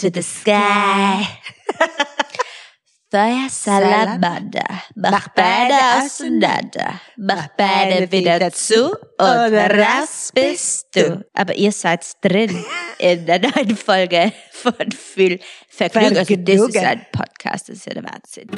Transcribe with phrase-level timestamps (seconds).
[0.00, 1.28] to the sky.
[3.10, 11.22] Feuer Salamander, mach beide auseinander, mach beide wieder zu und raus bist du.
[11.34, 12.64] Aber ihr seid drin
[12.98, 16.16] in der neuen Folge von Fühl Vergnügen.
[16.16, 18.48] Also das ist ein Podcast, das ist ja der Wahnsinn.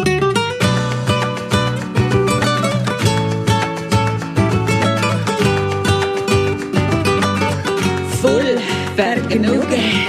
[8.21, 8.61] Voll
[8.95, 10.02] Vergnügen.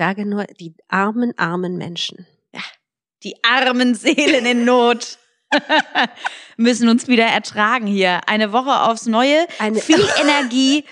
[0.00, 2.26] Sage nur, die armen, armen Menschen.
[3.22, 5.18] Die armen Seelen in Not.
[6.56, 8.22] müssen uns wieder ertragen hier.
[8.26, 9.46] Eine Woche aufs Neue.
[9.58, 10.86] Eine- viel Energie.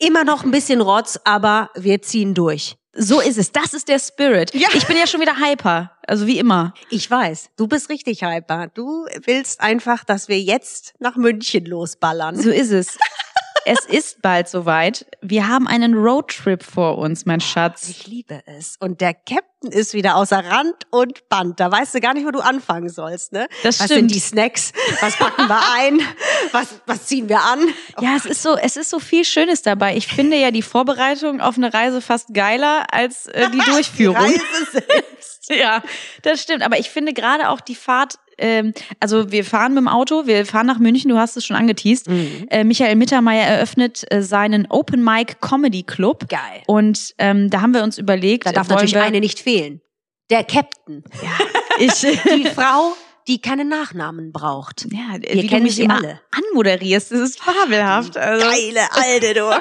[0.00, 2.74] Immer noch ein bisschen Rotz, aber wir ziehen durch.
[2.92, 3.52] So ist es.
[3.52, 4.52] Das ist der Spirit.
[4.52, 4.66] Ja.
[4.74, 5.92] Ich bin ja schon wieder hyper.
[6.04, 6.74] Also wie immer.
[6.90, 8.66] Ich weiß, du bist richtig hyper.
[8.74, 12.34] Du willst einfach, dass wir jetzt nach München losballern.
[12.34, 12.98] So ist es.
[13.64, 15.06] es ist bald soweit.
[15.20, 17.88] Wir haben einen Roadtrip vor uns, mein Schatz.
[17.88, 18.76] Ich liebe es.
[18.78, 21.60] Und der Captain ist wieder außer Rand und Band.
[21.60, 23.48] Da weißt du gar nicht, wo du anfangen sollst, ne?
[23.62, 24.10] Das was stimmt.
[24.10, 24.72] sind die Snacks?
[25.00, 26.00] Was packen wir ein?
[26.52, 27.60] Was, was ziehen wir an?
[28.00, 29.96] Ja, es ist so, es ist so viel Schönes dabei.
[29.96, 34.16] Ich finde ja die Vorbereitung auf eine Reise fast geiler als äh, die Durchführung.
[34.16, 34.40] Reise
[34.72, 35.34] selbst.
[35.50, 35.82] Ja,
[36.22, 36.62] das stimmt.
[36.62, 40.44] Aber ich finde gerade auch die Fahrt, ähm, also wir fahren mit dem Auto, wir
[40.46, 42.08] fahren nach München, du hast es schon angeteased.
[42.08, 42.46] Mhm.
[42.50, 46.28] Äh, Michael Mittermeier eröffnet äh, seinen Open Mic Comedy Club.
[46.28, 46.62] Geil.
[46.66, 49.80] Und ähm, da haben wir uns überlegt, Da darf wollen natürlich eine nicht fehlen.
[50.30, 51.04] Der Captain.
[51.78, 52.94] ich, Die Frau,
[53.28, 54.86] die keinen Nachnamen braucht.
[54.90, 56.20] ja, Wir wie kennen du mich sie immer alle.
[56.30, 58.16] anmoderierst, das ist fabelhaft.
[58.16, 58.46] Also.
[58.46, 59.50] Geile Alte, du.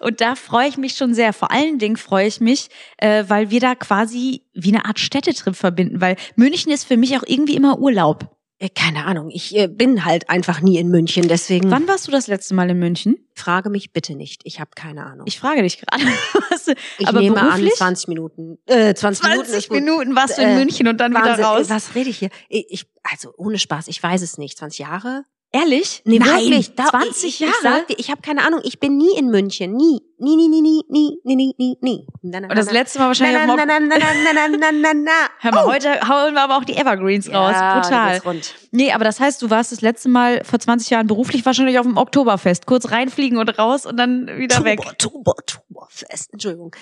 [0.00, 1.32] Und da freue ich mich schon sehr.
[1.32, 2.68] Vor allen Dingen freue ich mich,
[2.98, 7.16] äh, weil wir da quasi wie eine Art Städtetrip verbinden, weil München ist für mich
[7.16, 8.36] auch irgendwie immer Urlaub.
[8.58, 12.10] Äh, Keine Ahnung, ich äh, bin halt einfach nie in München, deswegen Wann warst du
[12.10, 13.16] das letzte Mal in München?
[13.34, 14.40] frage mich bitte nicht.
[14.44, 15.26] Ich habe keine Ahnung.
[15.28, 16.02] Ich frage dich gerade.
[16.50, 16.68] Was-
[16.98, 17.72] Ich aber nehme beruflich?
[17.72, 18.56] an 20 Minuten.
[18.64, 19.78] Äh, 20, Minuten ist 20 gut.
[19.80, 21.34] Minuten warst du Äh, in München und dann Wahnsinn.
[21.34, 21.66] wieder raus.
[21.66, 22.30] Äh, Was rede ich hier?
[22.48, 24.56] Ich, also ohne Spaß, ich weiß es nicht.
[24.56, 25.24] 20 Jahre?
[25.52, 26.02] Ehrlich?
[26.04, 26.74] Nee, Nein, wirklich.
[26.74, 27.52] Da, 20 ich, Jahre?
[27.54, 28.60] Ich sag dir, ich habe keine Ahnung.
[28.64, 29.74] Ich bin nie in München.
[29.74, 30.00] Nie.
[30.18, 32.06] Nie, nie, nie, nie, nie, nie, nie, nie, nie.
[32.22, 34.72] Na, na, und das letzte Mal wahrscheinlich na, na, na, na, na, na, na, na,
[34.72, 35.10] na, na.
[35.40, 37.52] Hör mal, heute hauen wir aber auch die Evergreens raus.
[37.52, 38.12] Ja, Brutal.
[38.14, 38.54] geht's rund.
[38.70, 41.84] Nee, aber das heißt, du warst das letzte Mal vor 20 Jahren beruflich wahrscheinlich auf
[41.84, 42.64] dem Oktoberfest.
[42.64, 44.80] Kurz reinfliegen und raus und dann wieder weg.
[44.80, 46.32] Oktober, Oktoberfest.
[46.32, 46.74] Entschuldigung.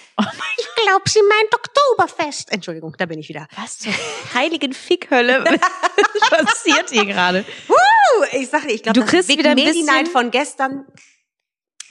[0.57, 2.53] ich glaube, sie meint Oktoberfest.
[2.53, 3.49] Entschuldigung, da bin ich wieder.
[3.57, 3.93] Was zur
[4.35, 5.43] heiligen Fickhölle
[6.31, 7.45] passiert hier gerade?
[8.33, 10.87] Ich sag dir, ich glaube, Du kriegst wieder ein Medi Night bisschen- von gestern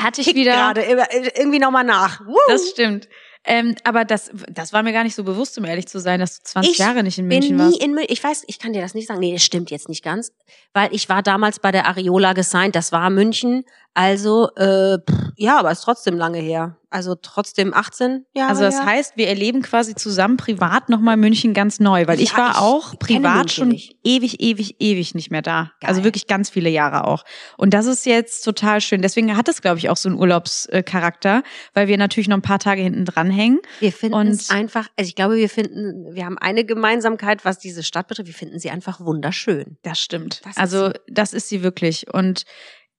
[0.02, 0.52] Hatte ich wieder.
[0.54, 2.22] gerade immer- irgendwie nochmal nach.
[2.26, 2.38] Woo.
[2.48, 3.08] Das stimmt.
[3.46, 6.38] Ähm, aber das, das war mir gar nicht so bewusst, um ehrlich zu sein, dass
[6.38, 7.84] du 20 Ich Jahre nicht in bin München nie warst.
[7.84, 8.12] in München.
[8.14, 9.20] Ich weiß, ich kann dir das nicht sagen.
[9.20, 10.32] Nee, das stimmt jetzt nicht ganz,
[10.74, 12.74] weil ich war damals bei der Areola gesigned.
[12.76, 13.66] Das war München.
[13.96, 16.78] Also äh, pff, ja, aber ist trotzdem lange her.
[16.90, 18.86] Also trotzdem 18 Jahre Also das her.
[18.86, 22.58] heißt, wir erleben quasi zusammen privat nochmal München ganz neu, weil ich Ja, war ich
[22.58, 23.96] auch privat schon nicht.
[24.04, 25.72] ewig, ewig, ewig nicht mehr da.
[25.80, 25.90] Geil.
[25.90, 27.24] Also wirklich ganz viele Jahre auch.
[27.58, 29.02] Und das ist jetzt total schön.
[29.02, 31.44] Deswegen hat es, glaube ich, auch so einen Urlaubscharakter,
[31.74, 33.60] weil wir natürlich noch ein paar Tage hinten dran hängen.
[33.80, 37.58] wir finden und- es einfach, also ich glaube, wir finden, wir haben eine Gemeinsamkeit, was
[37.60, 38.28] diese Stadt betrifft.
[38.28, 39.78] Wir finden sie einfach wunderschön.
[39.84, 40.42] Das stimmt.
[40.46, 42.12] Das also das ist sie wirklich.
[42.14, 42.44] Und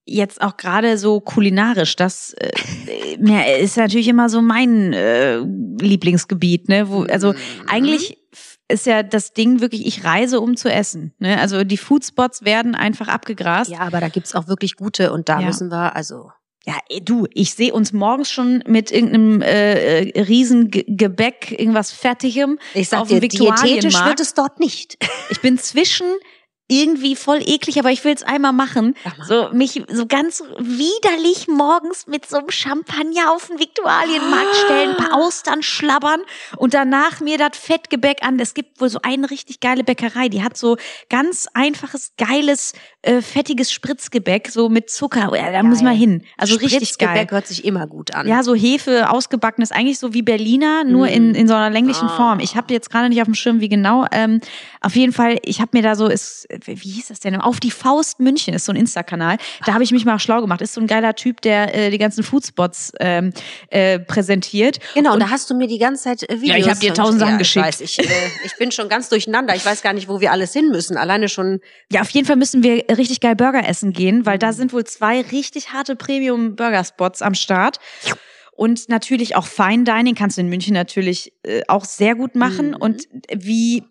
[0.05, 5.37] jetzt auch gerade so kulinarisch, das äh, ist natürlich immer so mein äh,
[5.79, 6.69] Lieblingsgebiet.
[6.69, 6.89] Ne?
[6.89, 7.37] Wo, also Mhm.
[7.67, 8.17] eigentlich
[8.67, 11.13] ist ja das Ding wirklich, ich reise, um zu essen.
[11.19, 11.39] Ne?
[11.39, 13.69] Also die Foodspots werden einfach abgegrast.
[13.71, 15.45] Ja, aber da gibt's auch wirklich gute und da Ja.
[15.47, 16.31] müssen wir, also
[16.67, 21.51] Ja, ey, du, ich sehe uns morgens schon mit irgendeinem äh, äh, riesen Ge- Gebäck,
[21.51, 24.97] irgendwas Fertigem ich sag auf dem dir, diätetisch wird es dort nicht.
[25.29, 26.07] Ich bin zwischen
[26.67, 28.95] irgendwie voll eklig, aber ich will es einmal machen.
[29.03, 29.27] Mach mal.
[29.27, 34.97] So mich so ganz widerlich morgens mit so einem Champagner auf den Viktualienmarkt stellen, ein
[34.97, 36.21] paar Austern schlabbern
[36.57, 38.39] und danach mir das Fettgebäck an.
[38.39, 40.77] Es gibt wohl so eine richtig geile Bäckerei, die hat so
[41.09, 42.73] ganz einfaches, geiles,
[43.05, 45.31] äh, fettiges Spritzgebäck, so mit Zucker.
[45.35, 46.23] Ja, da muss man hin.
[46.37, 46.85] Also richtig geil.
[46.87, 48.27] Spritzgebäck hört sich immer gut an.
[48.27, 51.09] Ja, so Hefe, ausgebackenes, eigentlich so wie Berliner, nur Mm.
[51.09, 52.15] in, in so einer länglichen Ah.
[52.17, 52.39] Form.
[52.39, 54.05] Ich habe jetzt gerade nicht auf dem Schirm, wie genau.
[54.11, 54.41] Ähm,
[54.81, 57.35] auf jeden Fall, ich habe mir da so, es, wie hieß das denn?
[57.39, 59.37] Auf die Faust München ist so ein Insta-Kanal.
[59.65, 60.61] Da habe ich mich mal schlau gemacht.
[60.61, 63.31] Ist so ein geiler Typ, der äh, die ganzen Foodspots ähm,
[63.69, 64.79] äh, präsentiert.
[64.93, 66.57] Genau, Und da hast du mir die ganze Zeit äh, Videos.
[66.57, 67.65] ich hab dir und- tausend Sachen ja, geschickt.
[67.69, 68.13] Ich, weiß, ich, äh,
[68.45, 69.55] ich bin schon ganz durcheinander.
[69.55, 70.97] Ich weiß gar nicht, wo wir alles hin müssen.
[70.97, 71.59] Alleine schon.
[71.91, 74.53] Ja, auf jeden Fall müssen wir richtig geil Burger essen gehen, weil da Mhm.
[74.53, 77.79] sind wohl zwei richtig harte Premium-Burger-Spots am Start.
[78.51, 82.69] Und natürlich auch Fine Dining kannst du in München natürlich äh, auch sehr gut machen.
[82.69, 82.75] Mhm.
[82.77, 83.03] Und
[83.33, 83.83] wie,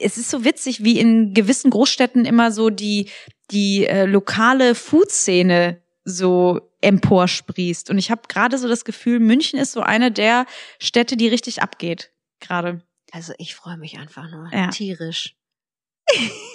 [0.00, 3.10] es ist so witzig, wie in gewissen Großstädten immer so die,
[3.50, 7.90] die äh, lokale Food-Szene so emporsprießt.
[7.90, 10.46] Und ich habe gerade so das Gefühl, München ist so eine der
[10.78, 12.12] Städte, die richtig abgeht.
[12.40, 12.80] Gerade.
[13.12, 14.48] Also ich freue mich einfach nur.
[14.52, 14.68] Ja.
[14.68, 15.34] Tierisch.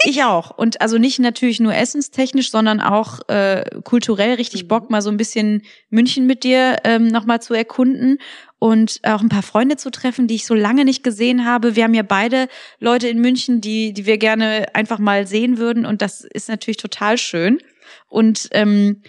[0.05, 0.57] Ich auch.
[0.57, 4.67] Und also nicht natürlich nur essenstechnisch, sondern auch äh, kulturell richtig Mhm.
[4.67, 8.17] Bock, mal so ein bisschen München mit dir ähm, nochmal zu erkunden
[8.59, 11.75] und auch ein paar Freunde zu treffen, die ich so lange nicht gesehen habe.
[11.75, 12.47] Wir haben ja beide
[12.79, 16.77] Leute in München, die, die wir gerne einfach mal sehen würden und das ist natürlich
[16.77, 17.59] total schön.
[18.07, 19.01] Und ähm,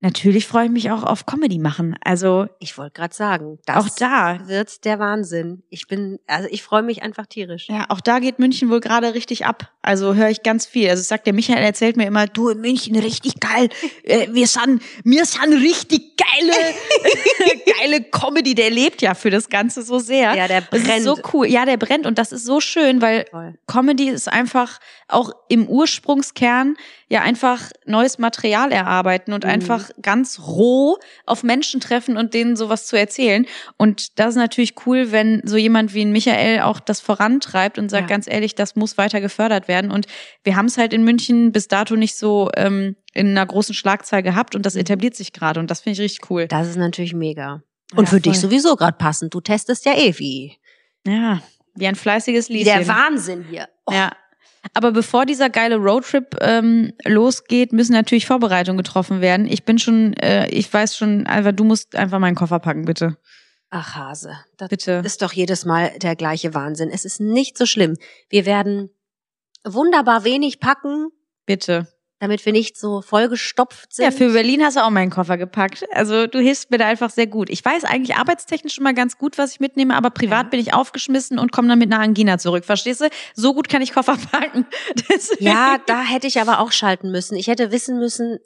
[0.00, 1.96] natürlich freue ich mich auch auf Comedy machen.
[2.02, 4.46] Also Ich wollte gerade sagen, das auch da.
[4.46, 5.62] wird der Wahnsinn.
[5.70, 7.68] Ich bin, also ich freue mich einfach tierisch.
[7.68, 9.72] Ja, auch da geht München wohl gerade richtig ab.
[9.82, 10.88] Also höre ich ganz viel.
[10.88, 13.68] Also sagt der Michael erzählt mir immer, du in München richtig geil.
[14.04, 16.52] Äh, wir sind, wir sind richtig geile,
[17.80, 18.54] geile Comedy.
[18.54, 20.34] Der lebt ja für das Ganze so sehr.
[20.34, 21.02] Ja, der Das ist brennt.
[21.04, 21.46] so cool.
[21.46, 23.54] Ja, der brennt und das ist so schön, weil Toll.
[23.66, 24.78] Comedy ist einfach
[25.08, 26.76] auch im Ursprungskern
[27.10, 29.50] ja einfach neues Material erarbeiten und Mhm.
[29.50, 33.46] einfach ganz roh auf Menschen treffen und denen sowas zu erzählen.
[33.78, 37.88] Und das ist natürlich cool, wenn so jemand wie ein Michael auch das vorantreibt und
[37.90, 38.16] sagt, Ja.
[38.16, 39.90] ganz ehrlich, das muss weiter gefördert werden.
[39.90, 40.06] Und
[40.44, 44.22] wir haben es halt in München bis dato nicht so ähm, in einer großen Schlagzahl
[44.22, 46.46] gehabt und das etabliert sich gerade und das finde ich richtig cool.
[46.46, 47.62] Das ist natürlich mega.
[47.94, 48.42] Und Ja, für dich voll.
[48.50, 49.32] sowieso gerade passend.
[49.34, 50.56] Du testest ja eh wie.
[51.06, 51.40] Ja,
[51.74, 52.66] wie ein fleißiges Lied.
[52.66, 53.68] der Wahnsinn hier.
[53.86, 53.92] Oh.
[53.92, 54.12] Ja.
[54.74, 59.46] Aber bevor dieser geile Roadtrip ähm, losgeht, müssen natürlich Vorbereitungen getroffen werden.
[59.46, 63.16] Ich bin schon, äh, ich weiß schon, einfach, du musst einfach meinen Koffer packen, bitte.
[63.70, 65.02] Ach Hase, das Bitte.
[65.04, 66.90] ist doch jedes Mal der gleiche Wahnsinn.
[66.90, 67.96] Es ist nicht so schlimm.
[68.28, 68.90] Wir werden
[69.64, 71.08] wunderbar wenig packen,
[71.46, 71.86] Bitte.
[72.20, 74.04] Damit wir nicht so vollgestopft sind.
[74.04, 75.84] Ja, für Berlin hast du auch meinen Koffer gepackt.
[75.92, 77.48] Also du hilfst mir da einfach sehr gut.
[77.50, 80.50] Ich weiß eigentlich arbeitstechnisch schon mal ganz gut, was ich mitnehme, aber privat Ja.
[80.50, 82.64] bin ich aufgeschmissen und komme dann mit einer Angina zurück.
[82.64, 83.08] Verstehst du?
[83.34, 84.66] So gut kann ich Koffer packen.
[85.08, 87.36] Deswegen- Ja, da hätte ich aber auch schalten müssen.
[87.36, 88.38] Ich hätte wissen müssen,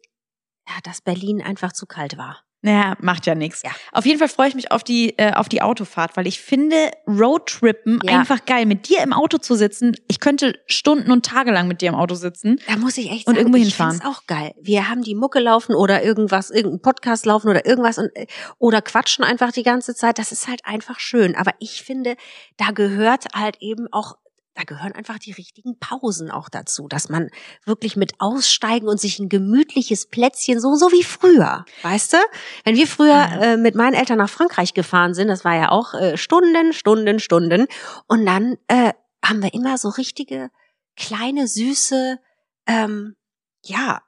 [0.69, 2.43] ja, dass Berlin einfach zu kalt war.
[2.63, 3.63] Naja, macht ja nichts.
[3.63, 3.71] Ja.
[3.91, 6.77] Auf jeden Fall freue ich mich auf die, äh, auf die Autofahrt, weil ich finde
[7.09, 8.21] Roadtrippen Ja.
[8.21, 8.67] einfach geil.
[8.67, 11.95] Mit dir im Auto zu sitzen, ich könnte Stunden und Tage lang mit dir im
[11.95, 12.61] Auto sitzen.
[12.69, 14.01] Da muss ich echt Und sagen, irgendwo ich hinfahren.
[14.01, 14.53] find's auch geil.
[14.61, 18.27] Wir haben die Mucke laufen oder irgendwas, irgendein Podcast laufen oder irgendwas und, äh,
[18.59, 20.19] oder quatschen einfach die ganze Zeit.
[20.19, 21.35] Das ist halt einfach schön.
[21.37, 22.17] Aber ich finde,
[22.59, 24.17] da gehört halt eben auch
[24.55, 27.31] da gehören einfach die richtigen Pausen auch dazu, dass man
[27.65, 32.17] wirklich mit aussteigen und sich ein gemütliches Plätzchen, so, so wie früher, weißt du?
[32.65, 33.41] Wenn wir früher Ja.
[33.43, 37.19] äh, mit meinen Eltern nach Frankreich gefahren sind, das war ja auch äh, Stunden, Stunden,
[37.19, 37.67] Stunden
[38.09, 38.93] und dann äh,
[39.25, 40.51] haben wir immer so richtige
[40.97, 42.19] kleine, süße,
[42.67, 43.17] ähm,
[43.65, 44.03] ja,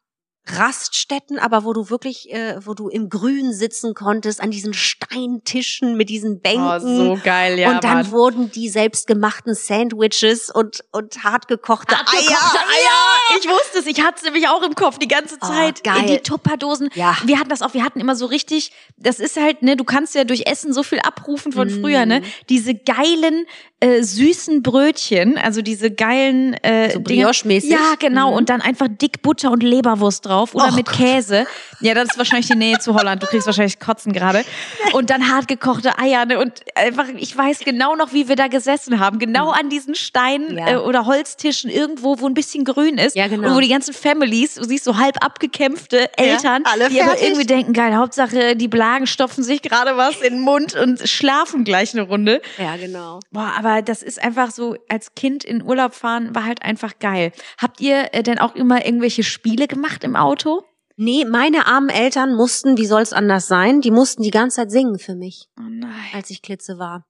[0.46, 5.96] Raststätten, aber wo du wirklich, äh, wo du im Grün sitzen konntest, an diesen Steintischen
[5.96, 6.62] mit diesen Bänken.
[6.64, 6.78] Oh,
[7.14, 7.70] so geil, ja.
[7.70, 8.10] und dann Mann.
[8.10, 12.38] wurden die selbstgemachten Sandwiches und, und hartgekochte Hartgekochte Eier.
[12.60, 13.38] Eier.
[13.40, 15.82] Ich wusste es, ich hatte es nämlich auch im Kopf die ganze Oh, Zeit.
[15.82, 16.04] geil.
[16.08, 16.90] Die Tupperdosen.
[16.94, 17.16] Ja.
[17.24, 20.14] Wir hatten das auch, wir hatten immer so richtig, das ist halt, ne, du kannst
[20.14, 21.80] ja durch Essen so viel abrufen von Mm.
[21.80, 22.22] früher, ne?
[22.48, 23.46] Diese geilen,
[23.84, 27.70] äh, süßen Brötchen, also diese geilen, äh, So brioche-mäßig.
[27.70, 28.30] Ja, genau.
[28.30, 28.36] Mhm.
[28.36, 30.96] Und dann einfach dick Butter und Leberwurst drauf oder Och mit Gott.
[30.96, 31.46] Käse.
[31.80, 33.22] Ja, das ist wahrscheinlich die Nähe zu Holland.
[33.22, 34.44] Du kriegst wahrscheinlich Kotzen gerade.
[34.92, 36.24] Und dann hart gekochte Eier.
[36.24, 36.38] Ne?
[36.38, 39.18] Und einfach, ich weiß genau noch, wie wir da gesessen haben.
[39.18, 40.58] Genau an diesen Steinen Mhm.
[40.58, 40.68] Ja.
[40.72, 43.14] äh, oder Holztischen irgendwo, wo ein bisschen grün ist.
[43.16, 43.48] Ja, genau.
[43.48, 47.28] Und wo die ganzen Families, du siehst so halb abgekämpfte Eltern, alle die aber fertig.
[47.28, 51.64] irgendwie denken, geil, Hauptsache die Blagen stopfen sich gerade was in den Mund und schlafen
[51.64, 52.40] gleich eine Runde.
[52.58, 53.20] Ja, genau.
[53.30, 57.32] Boah, aber das ist einfach so, als Kind in Urlaub fahren war halt einfach geil.
[57.58, 60.62] Habt ihr äh, denn auch immer irgendwelche Spiele gemacht im Auto?
[60.96, 64.98] Nee, meine armen Eltern mussten, wie soll's anders sein, die mussten die ganze Zeit singen
[64.98, 65.90] für mich, Oh nein.
[66.12, 67.04] als ich Klitze war.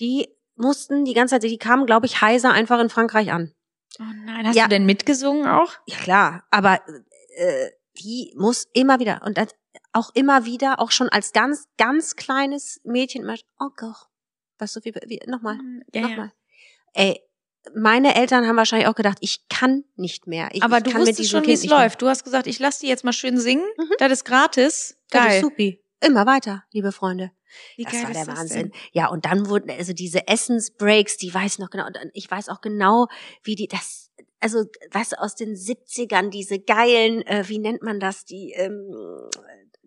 [0.00, 3.52] Die mussten die ganze Zeit, die kamen, glaube ich, heiser einfach in Frankreich an.
[4.00, 4.46] Oh nein.
[4.46, 4.64] Hast Ja.
[4.64, 5.72] du denn mitgesungen auch?
[5.86, 6.80] Ja, klar, aber
[7.36, 7.68] äh,
[7.98, 9.48] die muss immer wieder und das,
[9.92, 14.06] auch immer wieder, auch schon als ganz, ganz kleines Mädchen, immer, oh Gott,
[14.58, 15.58] was so wie, wie nochmal,
[15.94, 16.32] Ja, nochmal.
[16.94, 17.20] Ey,
[17.74, 20.48] meine Eltern haben wahrscheinlich auch gedacht, ich kann nicht mehr.
[20.52, 22.00] Ich, Aber ich du wusstest schon, wie es läuft.
[22.02, 23.64] Du hast gesagt, ich lass die jetzt mal schön singen.
[23.76, 23.90] Mhm.
[23.98, 24.96] Das ist gratis.
[25.10, 25.40] Das ist Geil.
[25.40, 25.82] supi.
[26.00, 27.32] Immer weiter, liebe Freunde.
[27.76, 28.72] Wie das geil war der Wahnsinn.
[28.92, 31.86] Ja, und dann wurden also diese Essensbreaks, die weiß ich noch genau.
[31.86, 33.06] Und ich weiß auch genau,
[33.42, 34.10] wie die das.
[34.40, 38.90] also du, aus den 70ern, diese geilen, äh, wie nennt man das, die ähm,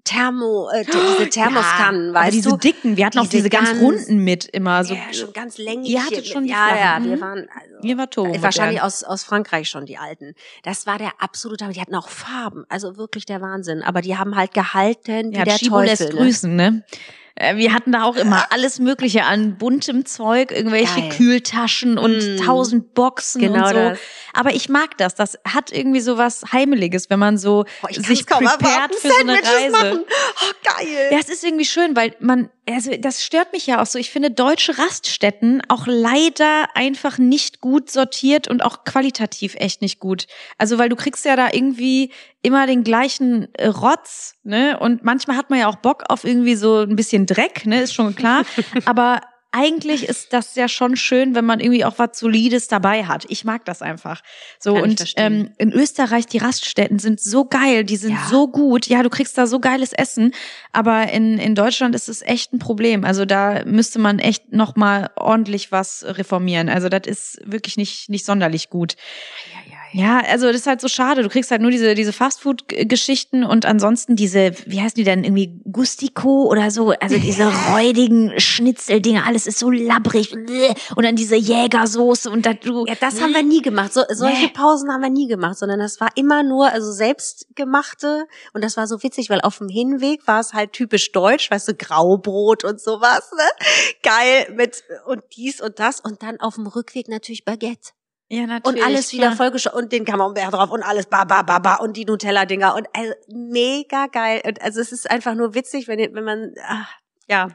[0.03, 2.57] Thermo, äh, diese Thermoskannen, Aber weißt diese du?
[2.57, 4.93] dicken, wir hatten auch Diese diese ganz, ganz- runden mit immer so.
[4.93, 5.91] ja, schon ganz länglich.
[5.91, 7.21] Ihr hattet schon die ja, ja, wir mhm.
[7.21, 10.33] waren also, Mir war Turbo äh, wahrscheinlich aus, aus Frankreich schon die alten.
[10.63, 13.81] Das war der absolute, die hatten auch Farben, also wirklich der Wahnsinn.
[13.83, 16.15] Aber die haben halt gehalten wie Ja, der Chibo lässt Teufel.
[16.15, 16.21] Ne?
[16.21, 16.83] grüßen, ne?
[17.39, 21.09] Äh, Wir hatten da auch immer alles Mögliche an buntem Zeug, irgendwelche Geil.
[21.09, 22.37] Kühltaschen und Mm.
[22.45, 23.73] tausend Boxen Genau und so.
[23.73, 23.99] das.
[24.33, 25.15] Aber ich mag das.
[25.15, 29.15] Das hat irgendwie so was Heimeliges, wenn man so Boah, ich sich prepared für so
[29.21, 29.71] eine Reise.
[29.71, 29.99] Machen.
[30.05, 31.09] Oh, geil.
[31.11, 33.97] Ja, es ist irgendwie schön, weil man, also das stört mich ja auch so.
[33.97, 39.99] Ich finde deutsche Raststätten auch leider einfach nicht gut sortiert und auch qualitativ echt nicht
[39.99, 40.27] gut.
[40.57, 44.77] Also weil du kriegst ja da irgendwie immer den gleichen äh, Rotz, ne?
[44.79, 47.81] Und manchmal hat man ja auch Bock auf irgendwie so ein bisschen Dreck, ne?
[47.81, 48.43] Ist schon klar.
[48.85, 53.25] Aber eigentlich ist das ja schon schön, wenn man irgendwie auch was Solides dabei hat.
[53.29, 54.21] Ich mag das einfach.
[54.59, 58.27] So Kann und ähm, in Österreich die Raststätten sind so geil, die sind Ja.
[58.29, 58.85] so gut.
[58.85, 60.33] Ja, du kriegst da so geiles Essen,
[60.71, 63.03] aber in in Deutschland ist es echt ein Problem.
[63.03, 66.69] Also da müsste man echt noch mal ordentlich was reformieren.
[66.69, 68.97] Also das ist wirklich nicht nicht sonderlich gut.
[69.51, 70.21] Ja, ja, ja.
[70.29, 71.23] Also das ist halt so schade.
[71.23, 75.61] Du kriegst halt nur diese, diese Fastfood-Geschichten und ansonsten diese, wie heißen die denn, irgendwie
[75.71, 80.33] Gustico oder so, also diese räudigen Schnitzeldinger, alles ist so labbrig
[80.95, 82.85] und dann diese Jägersoße und da du.
[82.85, 83.93] Ja, das haben wir nie gemacht.
[83.93, 84.49] So, solche.
[84.49, 88.25] Pausen haben wir nie gemacht, sondern das war immer nur, also selbstgemachte.
[88.53, 91.67] Und das war so witzig, weil auf dem Hinweg war es halt typisch deutsch, weißt
[91.69, 93.67] du, Graubrot und sowas, ne?
[94.03, 95.99] Geil mit, und dies und das.
[95.99, 97.91] Und dann auf dem Rückweg natürlich Baguette.
[98.31, 98.81] Ja, natürlich.
[98.81, 101.97] Und alles wieder vollgeschaut und den Camembert drauf und alles ba, ba, ba, ba und
[101.97, 104.41] die Nutella-Dinger und also, mega geil.
[104.45, 106.93] Und also es ist einfach nur witzig, wenn, wenn man, ach,
[107.27, 107.49] ja.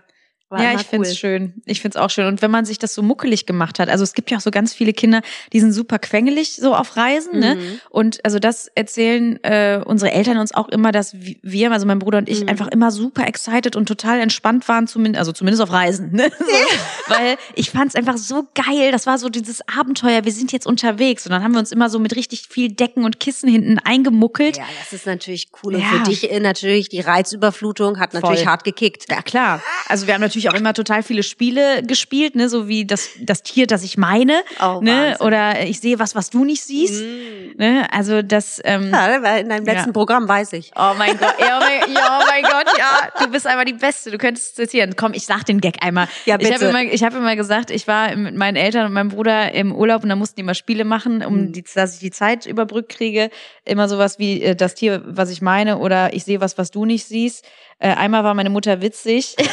[0.51, 1.15] War Ja, ich find's cool.
[1.17, 1.55] schön.
[1.65, 2.27] Ich find's auch schön.
[2.27, 4.51] Und wenn man sich das so muckelig gemacht hat, also es gibt ja auch so
[4.51, 5.21] ganz viele Kinder,
[5.53, 7.55] die sind super quengelig so auf Reisen, ne?
[7.57, 7.81] Mhm.
[7.91, 12.19] Und also das erzählen äh, unsere Eltern uns auch immer, dass wir, also mein Bruder
[12.19, 12.49] und ich, Mhm.
[12.49, 16.13] einfach immer super excited und total entspannt waren, zumindest, also zumindest auf Reisen.
[16.13, 16.31] Ne?
[16.39, 18.91] So, weil ich fand's einfach so geil.
[18.93, 20.25] Das war so dieses Abenteuer.
[20.25, 23.05] Wir sind jetzt unterwegs und dann haben wir uns immer so mit richtig viel Decken
[23.05, 24.57] und Kissen hinten eingemuckelt.
[24.57, 25.75] Ja, das ist natürlich cool.
[25.75, 25.87] Und Ja.
[25.89, 28.47] für dich äh, natürlich die Reizüberflutung hat natürlich Voll.
[28.49, 29.07] hart gekickt.
[29.11, 29.63] Ja, klar.
[29.89, 33.43] Also wir haben natürlich auch immer total viele Spiele gespielt, ne, so wie das, das
[33.43, 35.27] Tier, das ich meine, Oh, ne, Wahnsinn.
[35.27, 37.57] oder ich sehe was, was du nicht siehst, Mm.
[37.59, 39.93] ne, also das, ähm, Ja, weil in deinem letzten Ja.
[39.93, 40.71] Programm weiß ich.
[40.77, 43.73] Oh mein Gott, ja, oh mein, ja, oh mein Gott, ja, du bist einfach die
[43.75, 44.11] Beste.
[44.11, 44.95] Du könntest zitieren.
[44.97, 46.09] Komm, ich sag den Gag einmal.
[46.27, 46.67] Ja, Ich habe bitte.
[46.71, 50.03] immer, ich habe immer gesagt, ich war mit meinen Eltern und meinem Bruder im Urlaub
[50.03, 51.53] und da mussten die mal Spiele machen, um Mhm.
[51.53, 53.31] die, dass ich die Zeit überbrückt kriege.
[53.65, 56.85] Immer sowas wie äh, das Tier, was ich meine, oder ich sehe was, was du
[56.85, 57.45] nicht siehst.
[57.79, 59.37] Äh, einmal war meine Mutter witzig.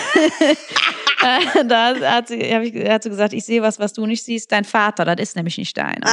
[1.24, 4.24] Äh, da hat sie, hab ich, hat sie gesagt, ich sehe was, was du nicht
[4.25, 4.51] siehst.
[4.51, 6.08] Dein Vater, das ist nämlich nicht deiner.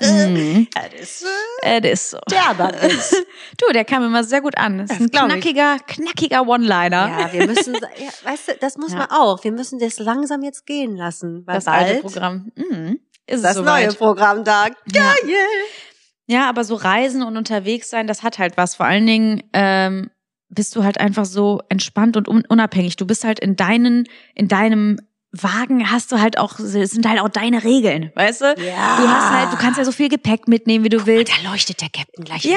[0.00, 0.68] Mhm.
[0.90, 1.24] Das ist
[1.62, 2.18] Äh, das ist so.
[2.30, 3.26] der das ist.
[3.58, 4.78] Du, der kam immer sehr gut an.
[4.78, 5.12] Das ist ein ich.
[5.12, 7.18] knackiger, knackiger One-Liner.
[7.18, 8.98] Ja, wir müssen, ja, weißt du, das muss Ja.
[8.98, 9.42] man auch.
[9.42, 11.42] Wir müssen das langsam jetzt gehen lassen.
[11.46, 12.52] Weil das alte Programm.
[12.54, 13.00] Mhm.
[13.26, 13.88] Ist Das es neue.
[13.94, 14.66] Programm da.
[14.66, 14.72] Ja.
[14.92, 15.34] Geil.
[16.26, 18.74] Ja, aber so Reisen und unterwegs sein, das hat halt was.
[18.74, 20.10] Vor allen Dingen ähm,
[20.48, 22.96] bist du halt einfach so entspannt und un unabhängig.
[22.96, 24.98] Du bist halt in deinen, in deinem
[25.32, 28.44] Wagen hast du halt auch, es sind halt auch deine Regeln, weißt du?
[28.58, 28.96] Ja.
[28.96, 31.32] Du hast halt, du kannst ja so viel Gepäck mitnehmen, wie du Und willst.
[31.32, 32.44] da leuchtet der Captain gleich.
[32.44, 32.56] Ja.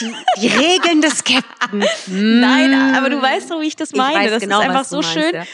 [0.00, 1.84] Die, die Regeln des Captain.
[2.40, 4.18] Nein, aber du weißt doch, wie ich das Ich meine.
[4.24, 5.34] weiß das genau, ist einfach was du so meinst, schön.
[5.34, 5.44] ja.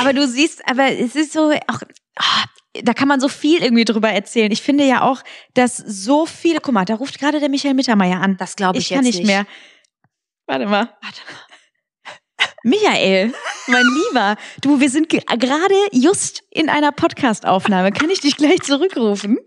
[0.00, 1.80] Aber du siehst, aber es ist so auch,
[2.16, 2.44] ah,
[2.82, 4.50] da kann man so viel irgendwie drüber erzählen.
[4.50, 5.20] Ich finde ja auch,
[5.52, 8.38] dass so viele, guck mal, da ruft gerade der Michael Mittermeier an.
[8.38, 9.44] Das glaube ich, ich kann jetzt nicht mehr.
[10.46, 10.96] Warte mal.
[11.02, 12.46] Warte mal.
[12.64, 13.34] Michael,
[13.68, 17.92] mein Lieber, du, wir sind ge- gerade just in einer Podcast-Aufnahme.
[17.92, 19.38] Kann ich dich gleich zurückrufen?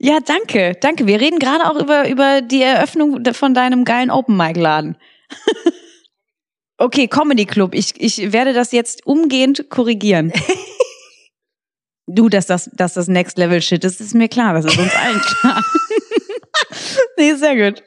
[0.00, 1.06] Ja, danke, danke.
[1.06, 4.96] Wir reden gerade auch über, über die Eröffnung von deinem geilen Open-Mic-Laden.
[6.78, 7.74] Okay, Comedy Club.
[7.76, 10.32] Ich, ich werde das jetzt umgehend korrigieren.
[12.08, 14.54] Du, dass das, dass das Next Level Shit ist, ist mir klar.
[14.54, 15.64] Das ist uns allen klar.
[17.16, 17.84] nee, sehr gut.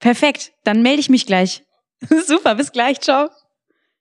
[0.00, 0.52] Perfekt.
[0.64, 1.64] Dann melde ich mich gleich.
[2.26, 3.00] Super, bis gleich.
[3.00, 3.28] Ciao.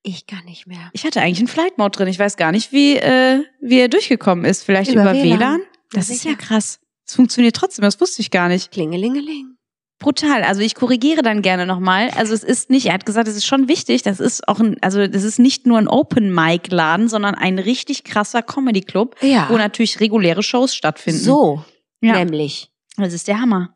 [0.03, 0.89] Ich kann nicht mehr.
[0.93, 2.07] Ich hatte eigentlich einen Flight Mode drin.
[2.07, 4.63] Ich weiß gar nicht, wie, äh, wie er durchgekommen ist.
[4.63, 5.39] Vielleicht über, Über WLAN?
[5.39, 5.61] WLAN.
[5.91, 6.79] Das Na ist ja krass.
[7.05, 7.83] Es funktioniert trotzdem.
[7.83, 8.71] Das wusste ich gar nicht.
[8.71, 9.55] Klingelingeling.
[9.99, 10.43] Brutal.
[10.43, 12.11] Also ich korrigiere dann gerne nochmal.
[12.11, 14.77] Also es ist nicht, er hat gesagt, es ist schon wichtig, das ist auch ein,
[14.83, 19.47] also das ist nicht nur ein Open-Mic-Laden, sondern ein richtig krasser Comedy-Club, Ja.
[19.49, 21.19] wo natürlich reguläre Shows stattfinden.
[21.19, 21.65] So,
[21.99, 22.13] Ja.
[22.13, 22.69] nämlich.
[22.97, 23.75] Das ist der Hammer.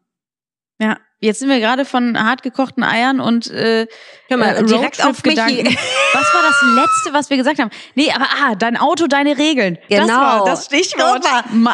[0.80, 1.00] Ja.
[1.24, 3.86] Jetzt sind wir gerade von hartgekochten Eiern und äh,
[4.28, 5.24] Hör mal, äh, direkt auf.
[5.24, 5.38] Michi.
[6.14, 7.70] Was war das Letzte, was wir gesagt haben?
[7.96, 9.78] Nee, aber ah, dein Auto, deine Regeln.
[9.90, 10.14] Das Genau.
[10.20, 11.24] war das Stichwort.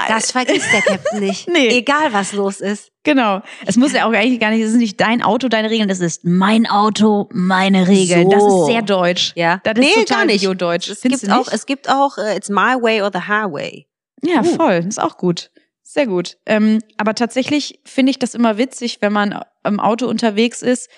[0.09, 1.47] Das vergisst der Captain nicht.
[1.51, 1.69] Nee.
[1.69, 2.91] Egal, was los ist.
[3.03, 3.41] Genau.
[3.65, 6.01] Es muss ja auch eigentlich gar nicht, es ist nicht dein Auto, deine Regeln, es
[6.01, 8.29] ist mein Auto, meine Regeln.
[8.29, 8.61] Das So.
[8.63, 9.31] ist sehr deutsch.
[9.35, 9.61] Ja.
[9.63, 10.41] Das ist nee, total gar nicht.
[10.41, 10.89] Bio-deutsch.
[10.89, 13.87] Es Findest gibt, auch, es gibt auch, äh, it's my way or the highway.
[14.21, 14.55] Ja, Uh.
[14.55, 14.85] voll.
[14.87, 15.51] Ist auch gut.
[15.89, 16.37] Sehr gut.
[16.45, 20.89] Ähm, aber tatsächlich finde ich das immer witzig, wenn man im Auto unterwegs ist,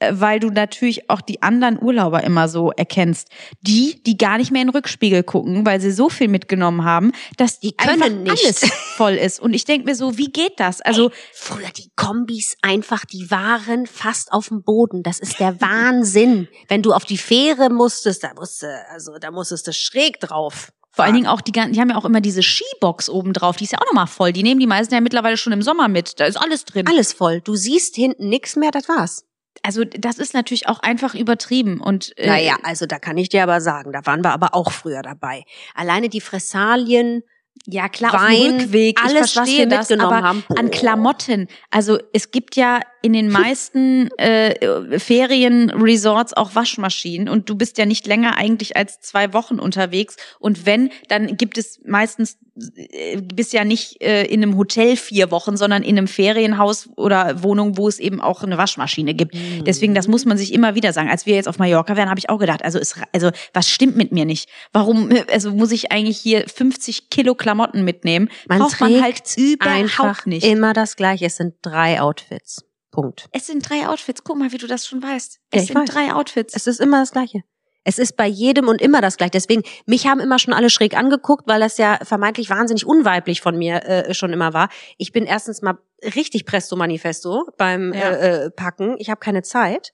[0.00, 3.28] äh, weil du natürlich auch die anderen Urlauber immer so erkennst.
[3.60, 7.12] Die, die gar nicht mehr in den Rückspiegel gucken, weil sie so viel mitgenommen haben,
[7.36, 8.44] dass Die können einfach nicht.
[8.44, 8.60] alles
[8.96, 9.38] voll ist.
[9.38, 10.80] Und ich denke mir so, wie geht das?
[10.80, 15.04] Also, Früher die Kombis einfach, die waren fast auf dem Boden.
[15.04, 16.48] Das ist der Wahnsinn.
[16.66, 20.72] Wenn du auf die Fähre musstest, da musste, also da musstest du schräg drauf.
[20.92, 23.56] Vor allen Dingen auch die, gan- die haben ja auch immer diese Skibox oben drauf,
[23.56, 24.32] die ist ja auch nochmal voll.
[24.32, 26.20] Die nehmen die meisten ja mittlerweile schon im Sommer mit.
[26.20, 26.86] Da ist alles drin.
[26.86, 27.40] alles voll.
[27.40, 29.24] Du siehst hinten nichts mehr, das war's.
[29.62, 31.80] Also das ist natürlich auch einfach übertrieben.
[31.80, 34.70] Und äh, Naja, also da kann ich dir aber sagen, da waren wir aber auch
[34.72, 35.44] früher dabei.
[35.74, 37.22] Alleine die Fressalien,
[37.66, 39.00] Ja, klar, Wein, auf dem Rückweg.
[39.04, 40.44] alles, was wir das, mitgenommen aber haben.
[40.56, 40.70] An Boah.
[40.70, 41.48] Klamotten.
[41.70, 47.86] Also es gibt ja in den meisten äh, Ferienresorts auch Waschmaschinen und du bist ja
[47.86, 50.16] nicht länger eigentlich als zwei Wochen unterwegs.
[50.40, 55.56] Und wenn, dann gibt es meistens, bist ja nicht äh, in einem Hotel vier Wochen,
[55.56, 59.34] sondern in einem Ferienhaus oder Wohnung, wo es eben auch eine Waschmaschine gibt.
[59.34, 59.64] Mhm.
[59.64, 61.08] Deswegen, das muss man sich immer wieder sagen.
[61.08, 63.96] Als wir jetzt auf Mallorca wären, habe ich auch gedacht, also, es, also was stimmt
[63.96, 64.48] mit mir nicht?
[64.72, 68.28] Warum, also muss ich eigentlich hier 50 Kilo Klamotten mitnehmen?
[68.48, 70.44] man Braucht trägt man halt überhaupt nicht.
[70.46, 71.26] immer das Gleiche.
[71.26, 72.64] Es sind drei Outfits.
[72.90, 73.28] Punkt.
[73.32, 74.22] Es sind drei Outfits.
[74.22, 75.38] Guck mal, wie du das schon weißt.
[75.54, 75.88] Ja, Es ich sind weiß.
[75.88, 76.54] drei Outfits.
[76.54, 77.42] Es ist immer das Gleiche.
[77.84, 79.32] Es ist bei jedem und immer das Gleiche.
[79.32, 83.56] Deswegen, mich haben immer schon alle schräg angeguckt, weil das ja vermeintlich wahnsinnig unweiblich von
[83.58, 84.68] mir äh, schon immer war.
[84.98, 85.78] Ich bin erstens mal
[86.14, 88.10] richtig presto manifesto beim Ja.
[88.10, 88.96] äh, äh, Packen.
[88.98, 89.92] Ich habe keine Zeit.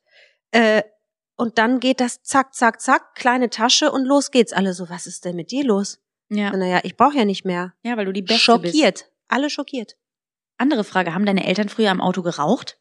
[0.51, 0.83] Äh,
[1.37, 4.53] und dann geht das zack, zack, zack, kleine Tasche und los geht's.
[4.53, 5.99] Alle so, was ist denn mit dir los?
[6.31, 6.51] ja.
[6.55, 7.73] Naja, ich brauche ja nicht mehr.
[7.85, 8.75] ja, weil du die Beste bist.
[8.75, 9.11] Schockiert.
[9.29, 9.97] Alle schockiert.
[10.59, 12.79] Andere Frage, haben deine Eltern früher am Auto geraucht?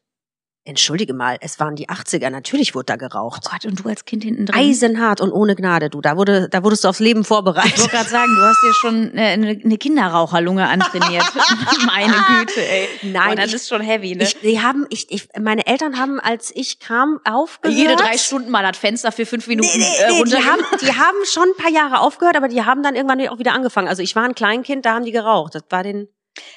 [0.68, 3.44] Entschuldige mal, es waren die 80er, natürlich wurde da geraucht.
[3.46, 4.54] Oh Gott, und du als Kind hinten drin?
[4.60, 6.00] Eisenhart und ohne Gnade, du.
[6.02, 7.78] Da wurde, da wurdest du aufs Leben Ich vorbereitet.
[7.78, 11.24] wollte gerade sagen, du hast dir schon äh, eine, eine Kinderraucherlunge antrainiert.
[11.86, 12.88] Meine Güte, ey.
[13.02, 14.24] Nein, Boah, das ich- ist schon heavy, ne?
[14.24, 17.76] Ich, die haben, ich, ich, meine Eltern haben, als ich kam, aufgehört.
[17.78, 20.44] Jede drei Stunden mal das Fenster für fünf Minuten Nee, nee, äh, nee, die, runter.
[20.50, 23.54] haben, die haben schon ein paar Jahre aufgehört, aber die haben dann irgendwann auch wieder
[23.54, 23.88] angefangen.
[23.88, 25.54] Also ich war ein Kleinkind, da haben die geraucht.
[25.54, 26.08] Das war den.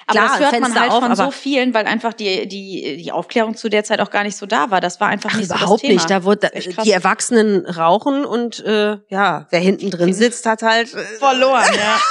[0.08, 2.98] Aber Klar, das hört man Fenster halt auf, von so vielen, weil einfach die, die,
[3.04, 4.82] die Aufklärung zu der Zeit auch gar nicht so da war.
[4.82, 5.94] Das war einfach Ach, nicht so überhaupt Thema.
[5.94, 6.10] nicht.
[6.10, 6.84] Da wurde krass.
[6.84, 12.00] die Erwachsenen rauchen und äh, ja, wer hinten drin sitzt, hat halt äh, verloren, ja.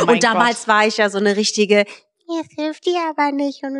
[0.00, 1.78] Oh und damals war ich ja so eine richtige.
[1.78, 3.62] Jetzt hilft die aber nicht.
[3.64, 3.78] Und so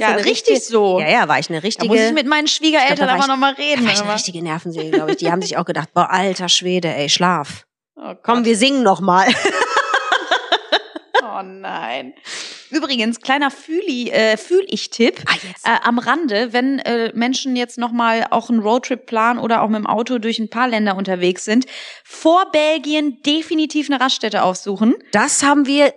[0.00, 0.98] Ja, richtig richtige- so.
[1.00, 1.88] Ja, ja, war ich eine Da richtige.
[1.88, 3.84] muss ich mit meinen Schwiegereltern da aber nochmal da reden.
[3.84, 5.18] war ich eine richtige Nervensäge, glaube ich.
[5.18, 7.66] Die haben sich auch gedacht, boah, alter Schwede, ey, schlaf.
[7.96, 8.44] Oh Komm, Gott.
[8.46, 9.26] wir singen noch mal.
[11.44, 12.14] Nein.
[12.70, 15.22] Übrigens, kleiner Fühli, äh, Fühl-Ich-Tipp.
[15.26, 15.66] Ah, jetzt.
[15.66, 19.78] Äh, am Rande, wenn äh, Menschen jetzt nochmal auch einen Roadtrip planen oder auch mit
[19.78, 21.66] dem Auto durch ein paar Länder unterwegs sind,
[22.02, 24.94] vor Belgien definitiv eine Raststätte aufsuchen.
[25.12, 25.92] Das haben wir äh,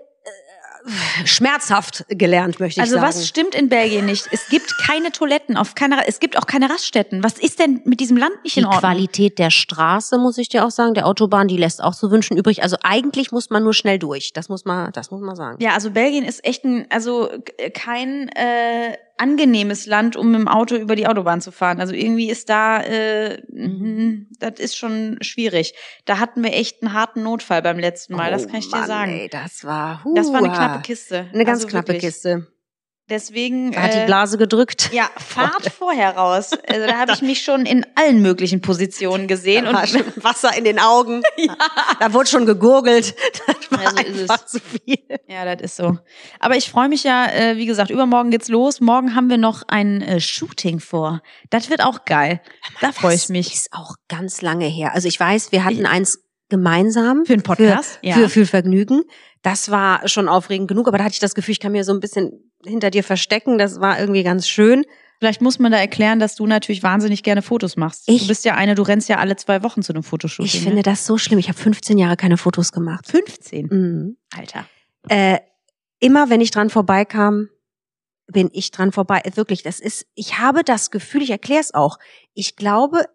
[1.25, 3.07] schmerzhaft gelernt, möchte ich Also sagen.
[3.07, 4.27] was stimmt in Belgien nicht?
[4.31, 7.23] Es gibt keine Toiletten, auf keiner, es gibt auch keine Raststätten.
[7.23, 8.81] Was ist denn mit diesem Land nicht die in Ordnung?
[8.81, 12.37] Qualität der Straße, muss ich dir auch sagen, der Autobahn, die lässt auch zu wünschen
[12.37, 12.63] übrig.
[12.63, 14.33] Also eigentlich muss man nur schnell durch.
[14.33, 15.57] Das muss man, das muss man sagen.
[15.61, 17.29] Ja, also Belgien ist echt ein, also
[17.73, 21.79] kein äh, angenehmes Land, um mit dem Auto über die Autobahn zu fahren.
[21.79, 25.73] Also irgendwie ist da, äh, mhm, das ist schon schwierig.
[26.05, 28.77] Da hatten wir echt einen harten Notfall beim letzten Mal, das Oh kann ich dir
[28.77, 29.11] Mann, sagen.
[29.11, 30.55] Ey, das war, Das war eine hua.
[30.55, 31.29] knappe Kiste.
[31.33, 32.01] Eine ganz Also knappe wirklich.
[32.13, 32.47] Kiste.
[33.09, 33.71] Deswegen.
[33.71, 34.89] Da hat die äh, Blase gedrückt.
[34.91, 36.51] ja, Fahrt vorher raus.
[36.67, 39.65] Also da habe ich mich schon in allen möglichen Positionen gesehen.
[39.65, 41.21] Da war Und schon Wasser in den Augen.
[41.99, 43.15] Da wurde schon gegurgelt.
[43.47, 44.51] Das war Ja, so ist einfach es.
[44.51, 44.97] zu viel.
[45.27, 45.97] Ja, das ist so.
[46.39, 48.81] Aber ich freue mich ja, äh, wie gesagt, übermorgen geht's los.
[48.81, 51.21] Morgen haben wir noch ein äh, Shooting vor.
[51.49, 52.41] Das wird auch geil.
[52.81, 53.53] Da freue ich Das mich.
[53.53, 54.93] ist auch ganz lange her.
[54.93, 57.25] Also ich weiß, wir hatten eins gemeinsam.
[57.25, 57.99] Für einen Podcast?
[58.01, 58.15] Für, Ja.
[58.15, 59.03] für, für Vergnügen.
[59.43, 61.93] Das war schon aufregend genug, aber da hatte ich das Gefühl, ich kann mir so
[61.93, 63.57] ein bisschen hinter dir verstecken.
[63.57, 64.85] Das war irgendwie ganz schön.
[65.19, 68.03] Vielleicht muss man da erklären, dass du natürlich wahnsinnig gerne Fotos machst.
[68.07, 70.45] Ich- du bist ja eine, du rennst ja alle zwei Wochen zu einem Fotoshooting.
[70.45, 70.83] Ich finde ne?
[70.83, 71.39] das so schlimm.
[71.39, 73.07] Ich habe 15 Jahre keine Fotos gemacht.
[73.07, 73.65] 15.
[73.65, 74.17] Mhm.
[74.35, 74.67] Alter.
[75.09, 75.39] Äh,
[75.99, 77.49] immer wenn ich dran vorbeikam,
[78.27, 79.21] bin ich dran vorbei.
[79.35, 81.97] Wirklich, das ist, ich habe das Gefühl, ich erkläre es auch.
[82.33, 83.05] Ich glaube,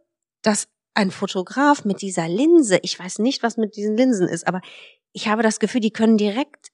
[0.40, 4.61] dass ein Fotograf mit dieser Linse, ich weiß nicht, was mit diesen Linsen ist, aber
[5.12, 6.72] ich habe das Gefühl, die können direkt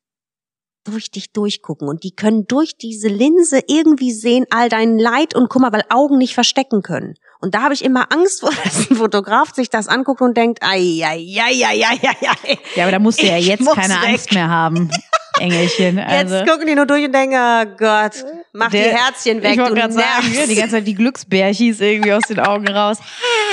[0.91, 5.49] durch dich durchgucken und die können durch diese Linse irgendwie sehen all dein Leid und
[5.49, 7.15] Kummer, weil Augen nicht verstecken können.
[7.41, 10.61] Und da habe ich immer Angst vor, dass ein Fotograf sich das anguckt und denkt,
[10.63, 12.59] ai, ai, ai, ai, ai, ai.
[12.75, 14.09] Ja, aber da musst du ja jetzt keine weg.
[14.09, 14.91] Angst mehr haben,
[15.39, 15.99] Engelchen.
[16.01, 16.35] Also.
[16.37, 19.57] Jetzt gucken die nur durch und denken, oh Gott, mach die Der- Herzchen weg, ich
[19.57, 20.51] du wollte gerade sagen, nervst.
[20.51, 22.99] die ganze Zeit die Glücksbärchis irgendwie aus den Augen raus.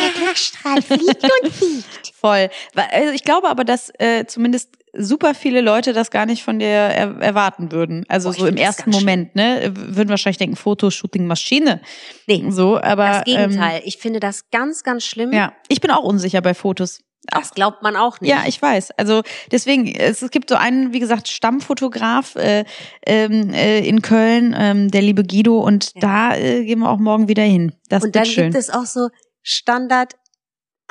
[0.02, 1.86] Der Glücksstrahl fliegt und fliegt.
[2.20, 2.50] Voll.
[2.76, 6.68] Also ich glaube aber, dass äh, zumindest super viele Leute das gar nicht von dir
[6.68, 8.06] er erwarten würden.
[8.08, 9.72] Also Boah, so im ersten Moment, ne?
[9.76, 11.82] Würden wahrscheinlich denken, Fotoshooting Maschine.
[12.28, 13.82] Nee, So, aber das Gegenteil.
[13.86, 15.32] ich finde das ganz, ganz schlimm.
[15.32, 17.00] Ähm, ja, ich bin auch unsicher bei Fotos.
[17.32, 18.30] Das glaubt man auch nicht.
[18.30, 18.92] Ja, ich weiß.
[18.98, 22.66] Also deswegen, es, es gibt so einen, wie gesagt, Stammfotograf äh,
[23.08, 26.02] ähm, äh, in Köln, ähm, der liebe Guido, und Ja.
[26.02, 27.74] da äh, gehen wir auch morgen wieder hin.
[27.90, 28.44] Das und dann schön.
[28.52, 29.10] gibt es auch so
[29.42, 30.14] Standard.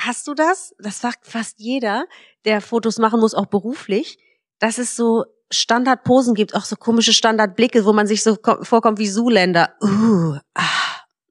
[0.01, 0.73] Hast du das?
[0.79, 2.05] Das sagt fast jeder,
[2.45, 4.17] der Fotos machen muss, auch beruflich,
[4.59, 8.99] dass es so Standardposen gibt, auch so komische Standardblicke, wo man sich so ko- vorkommt
[8.99, 9.73] wie Zuländer.
[9.81, 10.63] Uh, ah,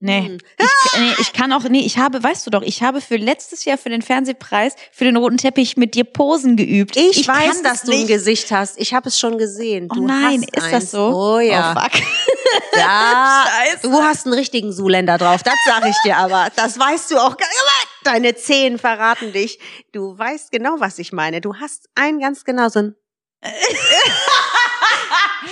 [0.01, 0.29] nee.
[0.31, 0.39] mm.
[0.59, 3.65] Ich, nee, ich kann auch, nee, ich habe, weißt du doch, ich habe für letztes
[3.65, 6.97] Jahr für den Fernsehpreis, für den roten Teppich mit dir Posen geübt.
[6.97, 8.09] Ich, weiß, kann dass das du ein nicht.
[8.09, 8.79] Gesicht hast.
[8.79, 9.89] Ich habe es schon gesehen.
[9.91, 10.73] Oh Du nein, hast ist eins.
[10.73, 11.09] das so?
[11.13, 11.75] Oh ja.
[11.77, 12.01] Oh, fuck.
[12.77, 13.89] Ja, Scheiße.
[13.91, 16.49] du hast einen richtigen Zuländer drauf, das sag ich dir aber.
[16.55, 17.37] Das weißt du auch.
[17.37, 17.64] gar- Aber
[18.05, 19.59] Deine Zehen verraten dich.
[19.93, 21.41] Du weißt genau, was ich meine.
[21.41, 22.95] Du hast einen ganz genau so ein.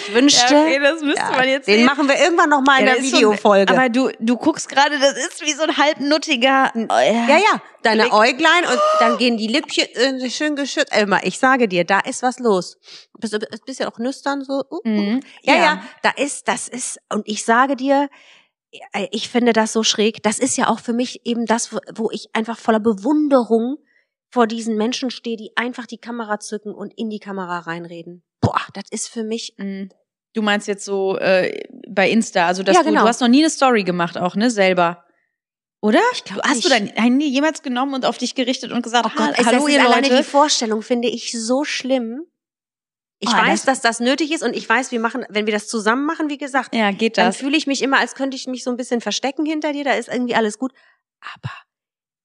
[0.07, 1.85] ich wünschte, Ja, okay, das müsste ja, man jetzt den sehen.
[1.87, 3.73] machen wir irgendwann noch mal in Ja, der schon- Videofolge.
[3.73, 6.73] Aber du, du guckst gerade, das ist wie so ein halbnuttiger.
[6.75, 8.15] Oh, ja, ja, deine Blick.
[8.15, 10.95] Äuglein und dann gehen die Lippchen äh, schön geschützt.
[10.97, 12.79] Immer, ich sage dir, da ist was los.
[13.19, 14.65] Bist du ein bisschen auch nüstern so?
[14.71, 14.81] Uh, uh.
[14.89, 15.21] Mhm.
[15.43, 18.09] Ja, ja, da ist, das ist, und ich sage dir, äh,
[19.11, 20.23] ich finde das so schräg.
[20.23, 23.77] Das ist ja auch für mich eben das, wo- ich einfach voller Bewunderung
[24.31, 28.23] vor diesen Menschen stehe, die einfach die Kamera zücken und in die Kamera reinreden.
[28.41, 29.55] Boah, das ist für mich.
[29.59, 29.91] Mhm.
[30.35, 33.03] Du meinst jetzt so äh, bei Insta, also dass Ja, du, genau.
[33.03, 35.05] du hast noch nie eine Story gemacht auch, ne, selber.
[35.83, 36.01] Oder?
[36.15, 36.97] Ich glaub hast du nicht.
[36.97, 39.69] dein Handy jemals genommen und auf dich gerichtet und gesagt, Oh Gott, "Ha- es, hallo
[39.69, 40.25] ihr alleine die Leute?
[40.25, 42.23] Vorstellung finde ich so schlimm.
[43.25, 45.53] Ich Oh, weiß, das- dass das nötig ist und ich weiß, wir machen, wenn wir
[45.53, 47.37] das zusammen machen, wie gesagt, Ja, geht dann das.
[47.37, 49.93] fühle ich mich immer, als könnte ich mich so ein bisschen verstecken hinter dir, da
[49.93, 50.73] ist irgendwie alles gut.
[51.21, 51.53] Aber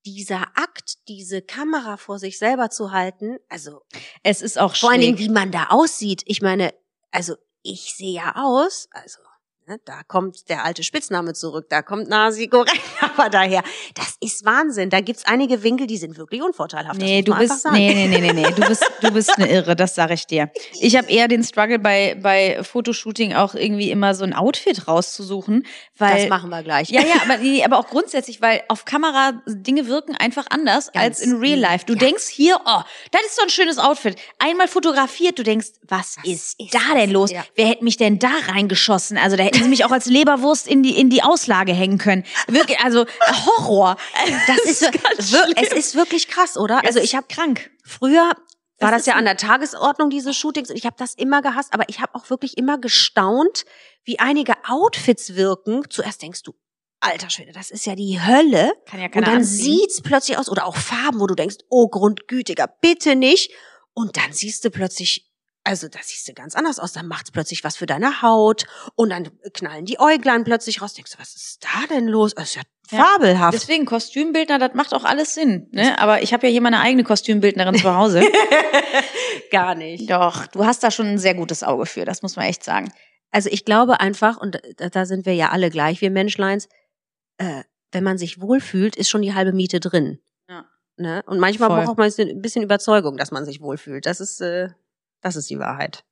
[0.07, 3.81] dieser Akt, diese Kamera vor sich selber zu halten, also
[4.23, 5.27] Es ist auch vor allen Dingen, schräg.
[5.27, 6.23] wie man da aussieht.
[6.25, 6.73] Ich meine,
[7.11, 9.19] also ich sehe ja aus, also
[9.85, 12.49] da kommt der alte Spitzname zurück, da kommt Nasi
[13.01, 13.63] aber daher.
[13.95, 14.89] Das ist Wahnsinn.
[14.89, 16.99] Da gibt's einige Winkel, die sind wirklich unvorteilhaft.
[16.99, 19.95] Nee, du bist, nee, nee, nee, nee, nee, du bist, du bist eine Irre, das
[19.95, 20.49] sage ich dir.
[20.79, 25.65] Ich habe eher den Struggle bei, bei Fotoshooting auch irgendwie immer so ein Outfit rauszusuchen,
[25.97, 26.21] weil.
[26.21, 26.89] das machen wir gleich.
[26.89, 31.03] Ja, ja, aber, nee, aber auch grundsätzlich, weil auf Kamera Dinge wirken einfach anders Ganz,
[31.03, 31.85] als in Real Life.
[31.85, 31.99] Du ja.
[31.99, 34.15] denkst hier, oh, das ist so ein schönes Outfit.
[34.39, 37.31] Einmal fotografiert, du denkst, was, Was ist, ist da denn los?
[37.31, 37.43] Ja.
[37.55, 39.17] Wer hätte mich denn da reingeschossen?
[39.17, 42.23] Also da hätten sie mich auch als Leberwurst in die, in die Auslage hängen können.
[42.47, 43.05] Wirklich, also
[43.45, 43.97] Horror.
[44.47, 45.53] Das ist, ganz wir- schlimm.
[45.57, 46.83] es ist wirklich krass, oder?
[46.85, 47.69] Also ich habe krank.
[47.83, 48.31] früher
[48.79, 51.41] war Das das, ist ja an der Tagesordnung diese Shootings und ich habe das immer
[51.41, 53.65] gehasst, aber ich habe auch wirklich immer gestaunt,
[54.03, 55.81] wie einige Outfits wirken.
[55.89, 56.53] Zuerst denkst du,
[56.99, 58.71] alter Schwede, das ist ja die Hölle.
[58.85, 59.63] Kann ja Und keiner dann anziehen.
[59.79, 63.51] sieht's plötzlich aus oder auch Farben, wo du denkst, oh Grundgütiger, bitte nicht.
[63.93, 65.26] Und dann siehst du plötzlich,
[65.67, 66.93] also das siehst du ganz anders aus.
[66.93, 70.93] Dann macht's plötzlich was für deine Haut und dann knallen die Äuglein plötzlich raus.
[70.93, 72.33] Denkst du, was ist da denn los?
[72.33, 73.03] Das ist ja, Ja.
[73.03, 73.53] fabelhaft.
[73.53, 75.67] Deswegen Kostümbildner, das macht auch alles Sinn.
[75.71, 75.99] Ne?
[75.99, 78.21] Aber ich habe ja hier meine eigene Kostümbildnerin zu Hause.
[79.51, 80.09] Gar nicht.
[80.09, 82.93] Doch, du hast da schon ein sehr gutes Auge für, das muss man echt sagen.
[83.31, 86.69] Also ich glaube einfach, und da, sind wir ja alle gleich, wir Menschleins,
[87.39, 90.19] äh, wenn man sich wohlfühlt, ist schon die halbe Miete drin.
[90.49, 90.65] Ja.
[90.95, 91.23] Ne?
[91.27, 91.83] Und manchmal Voll.
[91.83, 94.05] braucht man ein bisschen Überzeugung, dass man sich wohlfühlt.
[94.05, 94.69] Das ist, äh,
[95.27, 96.03] das ist die Wahrheit.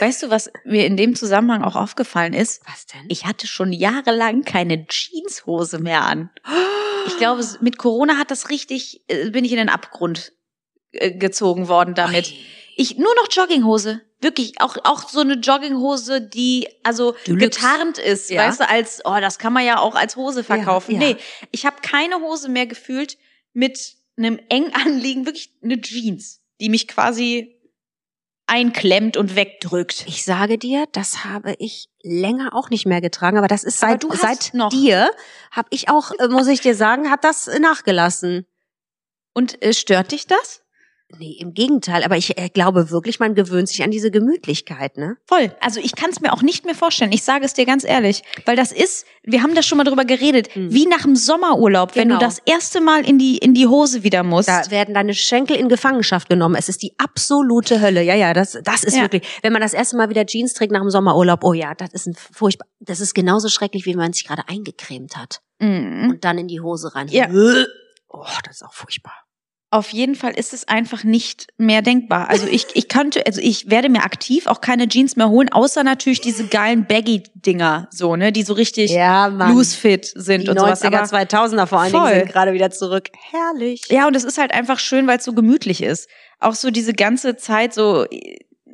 [0.00, 2.60] Weißt du, was mir in dem Zusammenhang auch aufgefallen ist?
[2.66, 3.04] Was denn?
[3.08, 6.30] Ich hatte schon jahrelang keine Jeanshose mehr an.
[7.06, 10.32] Ich glaube, mit Corona hat das richtig, äh, bin ich in den Abgrund
[10.92, 12.26] äh, gezogen worden damit.
[12.28, 12.36] Ui.
[12.76, 14.02] Ich nur noch Jogginghose.
[14.20, 17.46] Wirklich, auch, auch so eine Jogginghose, die also Deluxe.
[17.48, 18.46] getarnt ist, Ja.
[18.46, 20.96] weißt du, als, oh, das kann man ja auch als Hose verkaufen.
[20.96, 21.14] Ja, ja.
[21.14, 21.16] Nee,
[21.52, 23.16] ich habe keine Hose mehr gefühlt
[23.54, 27.55] mit einem eng anliegen, wirklich eine Jeans, die mich quasi
[28.46, 30.04] einklemmt und wegdrückt.
[30.06, 34.04] Ich sage dir, das habe ich länger auch nicht mehr getragen, aber das ist seit,
[34.12, 34.70] seit noch.
[34.70, 35.10] dir,
[35.50, 38.46] habe ich auch, äh, muss ich dir sagen, hat das nachgelassen.
[39.34, 40.62] Und äh, stört dich das?
[41.18, 45.16] Nee, im Gegenteil, aber ich äh, glaube wirklich, man gewöhnt sich an diese Gemütlichkeit, ne?
[45.26, 45.54] Voll.
[45.60, 47.12] Also ich kann es mir auch nicht mehr vorstellen.
[47.12, 50.04] Ich sage es dir ganz ehrlich, weil das ist, wir haben da schon mal drüber
[50.04, 52.26] geredet, wie nach dem Sommerurlaub, wenn du Genau.
[52.26, 54.48] das erste Mal in die in die Hose wieder musst.
[54.48, 56.56] Da werden deine Schenkel in Gefangenschaft genommen.
[56.56, 58.02] Es ist die absolute Hölle.
[58.02, 59.02] Ja, ja, das, das ist Ja.
[59.02, 59.22] wirklich.
[59.42, 62.06] Wenn man das erste Mal wieder Jeans trägt nach dem Sommerurlaub, oh ja, das ist
[62.08, 62.66] ein furchtbar.
[62.80, 66.08] Das ist genauso schrecklich, wie wenn man sich gerade eingecremt hat Mhm.
[66.10, 67.06] und dann in die Hose rein.
[67.08, 67.28] Ja.
[68.08, 69.14] Oh, das ist auch furchtbar.
[69.70, 72.28] Auf jeden Fall ist es einfach nicht mehr denkbar.
[72.30, 75.82] Also ich, ich könnte, also ich werde mir aktiv auch keine Jeans mehr holen, außer
[75.82, 80.58] natürlich diese geilen Baggy-Dinger, so, ne, die so richtig Ja, loose fit sind Die und
[80.60, 80.82] sowas.
[80.84, 82.08] 90er, Aber 2000er vor allen Voll.
[82.10, 83.08] Dingen sind gerade wieder zurück.
[83.30, 83.82] Herrlich.
[83.90, 86.08] Ja, und es ist halt einfach schön, weil es so gemütlich ist.
[86.38, 88.06] Auch so diese ganze Zeit so,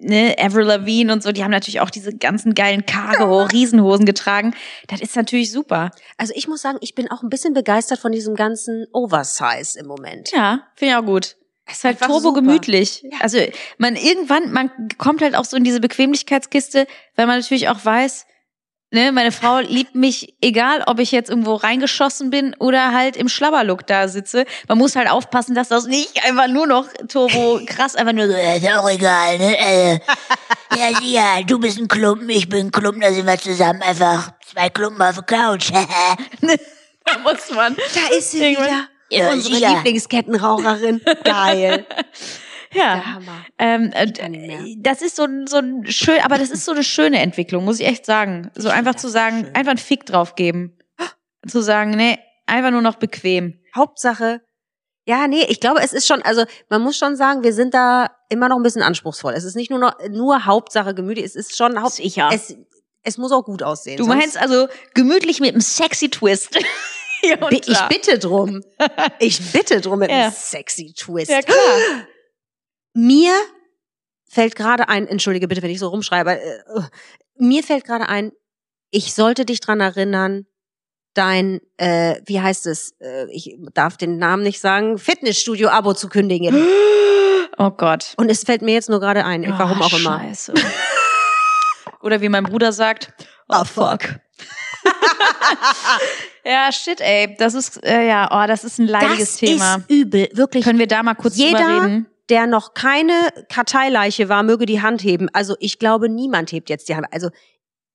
[0.02, 4.54] ne, Avril Lavigne und so, die haben natürlich auch diese ganzen geilen Cargo, Riesenhosen getragen.
[4.88, 5.90] Das ist natürlich super.
[6.18, 9.86] Also ich muss sagen, ich bin auch ein bisschen begeistert von diesem ganzen Oversize im
[9.86, 10.32] Moment.
[10.32, 11.36] Ja, finde ich auch gut.
[11.64, 12.40] Es ist halt einfach turbo super.
[12.40, 13.04] gemütlich.
[13.20, 13.38] Also
[13.78, 16.86] man irgendwann, man kommt halt auch so in diese Bequemlichkeitskiste,
[17.16, 18.26] weil man natürlich auch weiß,
[18.92, 23.28] ne, meine Frau liebt mich, egal ob ich jetzt irgendwo reingeschossen bin oder halt im
[23.28, 24.44] Schlabberlook da sitze.
[24.68, 28.34] Man muss halt aufpassen, dass das nicht einfach nur noch turbo krass, einfach nur so,
[28.34, 29.58] Äh, Ist auch egal, ne?
[29.58, 29.92] Äh,
[30.76, 34.32] ja, sicher, du bist ein Klumpen, ich bin ein Klumpen, da sind wir zusammen einfach
[34.50, 35.70] zwei Klumpen auf der Couch.
[36.40, 37.76] da muss man.
[37.76, 38.88] Da ist sie wieder.
[39.10, 39.74] Ja, Unsere.
[39.74, 41.02] Lieblingskettenraucherin.
[41.24, 41.86] Geil.
[42.72, 42.94] Ja.
[42.94, 43.44] Der Hammer.
[43.58, 47.20] Ähm, äh, das ist so ein, so ein schön, aber das ist so eine schöne
[47.20, 48.50] Entwicklung, muss ich echt sagen.
[48.54, 49.54] So Ich einfach zu sagen, schön.
[49.54, 50.76] einfach einen Fick drauf geben.
[51.46, 53.58] Zu sagen, nee, einfach nur noch bequem.
[53.76, 54.40] Hauptsache,
[55.06, 58.10] ja, nee, ich glaube, es ist schon, also man muss schon sagen, wir sind da
[58.28, 59.32] immer noch ein bisschen anspruchsvoll.
[59.34, 62.30] Es ist nicht nur noch, nur Hauptsache gemütlich, es ist schon Haupt, Sicher.
[62.32, 62.54] es,
[63.02, 63.96] es muss auch gut aussehen.
[63.96, 66.58] Du meinst also gemütlich mit einem sexy Twist.
[67.50, 68.62] Ich bitte drum.
[69.20, 70.24] Ich bitte drum mit Ja.
[70.24, 71.30] einem sexy Twist.
[71.30, 71.56] Ja, klar.
[72.94, 73.32] Mir
[74.28, 76.82] fällt gerade ein, entschuldige bitte, wenn ich so rumschreibe, äh, äh,
[77.36, 78.32] mir fällt gerade ein,
[78.90, 80.46] ich sollte dich dran erinnern,
[81.14, 86.66] dein, äh, wie heißt es, äh, ich darf den Namen nicht sagen, Fitnessstudio-Abo zu kündigen.
[87.58, 88.14] Oh Gott.
[88.16, 90.20] Und es fällt mir jetzt nur gerade ein, warum Oh, auch immer.
[90.20, 90.54] Scheiße.
[92.00, 93.12] Oder wie mein Bruder sagt,
[93.46, 94.00] Oh, fuck.
[96.44, 97.36] ja, shit, ey.
[97.38, 99.76] Das ist, äh, ja, oh, das ist ein leidiges das Thema.
[99.76, 100.64] ist übel, wirklich.
[100.64, 102.06] Können wir da mal kurz drüber Jeder, reden?
[102.32, 103.12] Der noch keine
[103.50, 105.28] Karteileiche war, möge die Hand heben.
[105.34, 107.06] Also ich glaube, niemand hebt jetzt die Hand.
[107.10, 107.28] Also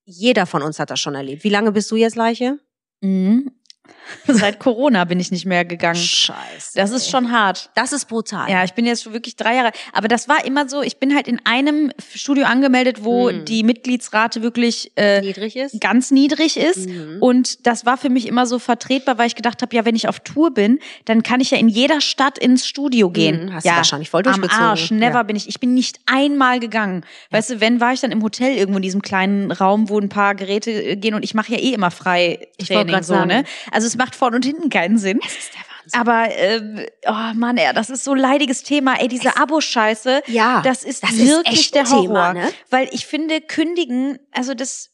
[0.04, 1.42] jeder von uns hat das schon erlebt.
[1.42, 2.60] Wie lange bist du jetzt Leiche?
[3.00, 3.50] Mhm.
[4.26, 5.96] Seit Corona bin ich nicht mehr gegangen.
[5.96, 6.72] Scheiße.
[6.76, 7.70] Das ist schon hart.
[7.74, 8.50] Das ist brutal.
[8.50, 9.70] Ja, ich bin jetzt schon wirklich drei Jahre.
[9.92, 13.44] Aber das war immer so, ich bin halt in einem Studio angemeldet, wo Hm.
[13.44, 15.80] die Mitgliedsrate wirklich äh, niedrig ist.
[15.80, 16.88] ganz niedrig ist.
[16.88, 17.18] Mhm.
[17.20, 20.08] Und das war für mich immer so vertretbar, weil ich gedacht habe, ja, wenn ich
[20.08, 23.46] auf Tour bin, dann kann ich ja in jeder Stadt ins Studio gehen.
[23.46, 24.64] Mhm, hast du ja, wahrscheinlich voll am durchgezogen.
[24.64, 25.22] Arsch, never Ja.
[25.24, 25.48] bin ich.
[25.48, 27.04] Ich bin nicht einmal gegangen.
[27.30, 30.08] Weißt du, wenn war ich dann im Hotel irgendwo in diesem kleinen Raum, wo ein
[30.08, 33.24] paar Geräte äh, gehen und ich mache ja eh immer frei Ich Training grad so,
[33.24, 33.44] ne?
[33.78, 35.20] Also es macht vorne und hinten keinen Sinn.
[35.22, 36.00] Das ist der Wahnsinn.
[36.00, 39.00] Aber ähm, oh Mann, ey, das ist so leidiges Thema.
[39.00, 42.02] Ey, diese Abo-Scheiße, Ja, das ist das ist wirklich echt der ein Horror.
[42.02, 42.52] Thema, ne?
[42.70, 44.90] Weil ich finde, kündigen, also das,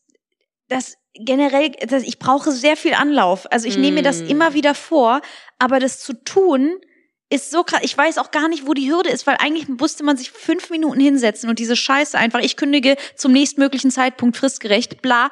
[0.69, 3.51] das generell, das, ich brauche sehr viel Anlauf.
[3.51, 4.27] Also ich nehme mir das Mm.
[4.27, 5.23] immer wieder vor,
[5.59, 6.79] aber das zu tun
[7.31, 7.81] ist so krass.
[7.83, 10.69] Ich weiß auch gar nicht, wo die Hürde ist, weil eigentlich musste man sich fünf
[10.69, 15.31] Minuten hinsetzen und diese Scheiße einfach, ich kündige zum nächstmöglichen Zeitpunkt fristgerecht, bla,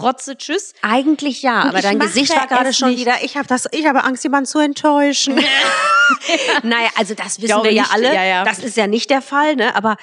[0.00, 0.74] Rotze, tschüss.
[0.82, 3.00] Eigentlich ja, aber ich dein Gesicht war gerade schon nicht.
[3.00, 5.34] wieder, ich habe das, ich habe Angst, jemanden zu enttäuschen.
[6.62, 8.14] naja, also das wissen wir ja nicht, alle.
[8.14, 8.44] ja, ja.
[8.44, 9.74] Das ist ja nicht der Fall, ne?
[9.74, 9.96] Aber,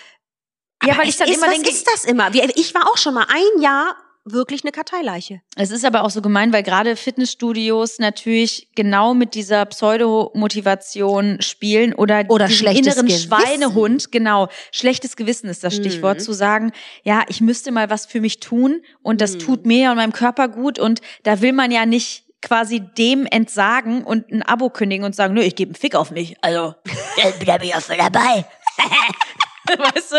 [0.84, 2.30] Ja, aber weil ich dann ist, immer was denke, ist das immer?
[2.34, 5.42] Ich war auch schon mal ein Jahr wirklich eine Karteileiche.
[5.56, 11.94] Es ist aber auch so gemein, weil gerade Fitnessstudios natürlich genau mit dieser Pseudo-Motivation spielen
[11.94, 13.10] oder, Oder inneren Gewissen.
[13.30, 16.24] Schweinehund, genau, schlechtes Gewissen ist das Stichwort, Mhm.
[16.24, 16.72] zu sagen,
[17.04, 19.40] ja, ich müsste mal was für mich tun und das Mhm.
[19.40, 24.04] tut mir und meinem Körper gut und da will man ja nicht quasi dem entsagen
[24.04, 26.36] und ein Abo kündigen und sagen, nö, ich gebe einen Fick auf mich.
[26.42, 26.76] Also,
[27.46, 28.46] Da bin ich auch voll dabei.
[29.94, 30.18] weißt du?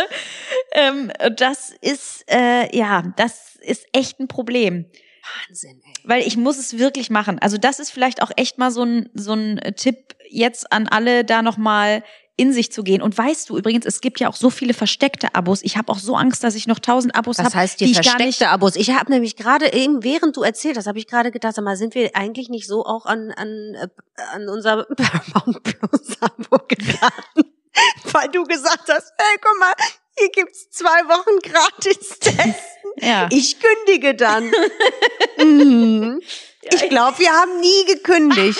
[0.72, 4.86] Ähm, das ist, äh, ja, das ist echt ein Problem.
[5.48, 5.92] Wahnsinn, ey.
[6.04, 7.38] Weil ich muss es wirklich machen.
[7.38, 11.24] Also das ist vielleicht auch echt mal so ein, so ein Tipp jetzt an alle,
[11.24, 12.02] da nochmal
[12.38, 13.00] in sich zu gehen.
[13.00, 15.60] Und weißt du übrigens, es gibt ja auch so viele versteckte Abos.
[15.62, 18.48] Ich habe auch so Angst, dass ich noch tausend Abos Was habe, heißt die versteckte
[18.48, 18.76] Abos?
[18.76, 21.76] Ich habe nämlich gerade eben, während du erzählt hast, habe ich gerade gedacht, sag mal,
[21.76, 23.88] sind wir eigentlich nicht so auch an an äh,
[24.34, 27.55] an unser Paramount Plus Abo geraten?
[28.12, 29.72] Weil du gesagt hast, hey, guck mal,
[30.18, 32.54] hier gibt's zwei Wochen gratis testen.
[32.98, 33.28] Ja.
[33.30, 34.50] Ich kündige dann.
[35.38, 36.22] mhm.
[36.62, 38.58] Ich glaube, wir haben nie gekündigt.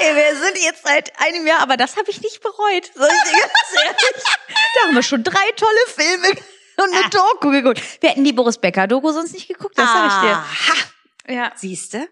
[0.00, 2.90] Ey, wir sind jetzt seit einem Jahr, aber das habe ich nicht bereut.
[2.94, 4.24] Ich ehrlich.
[4.74, 6.28] Da haben wir schon drei tolle Filme
[6.76, 7.80] und eine Doku geguckt.
[8.00, 10.36] Wir hätten die Boris Becker-Doku sonst nicht geguckt, das sag ich dir.
[10.36, 10.74] Aha.
[11.28, 11.52] Ja.
[11.56, 12.08] Siehste?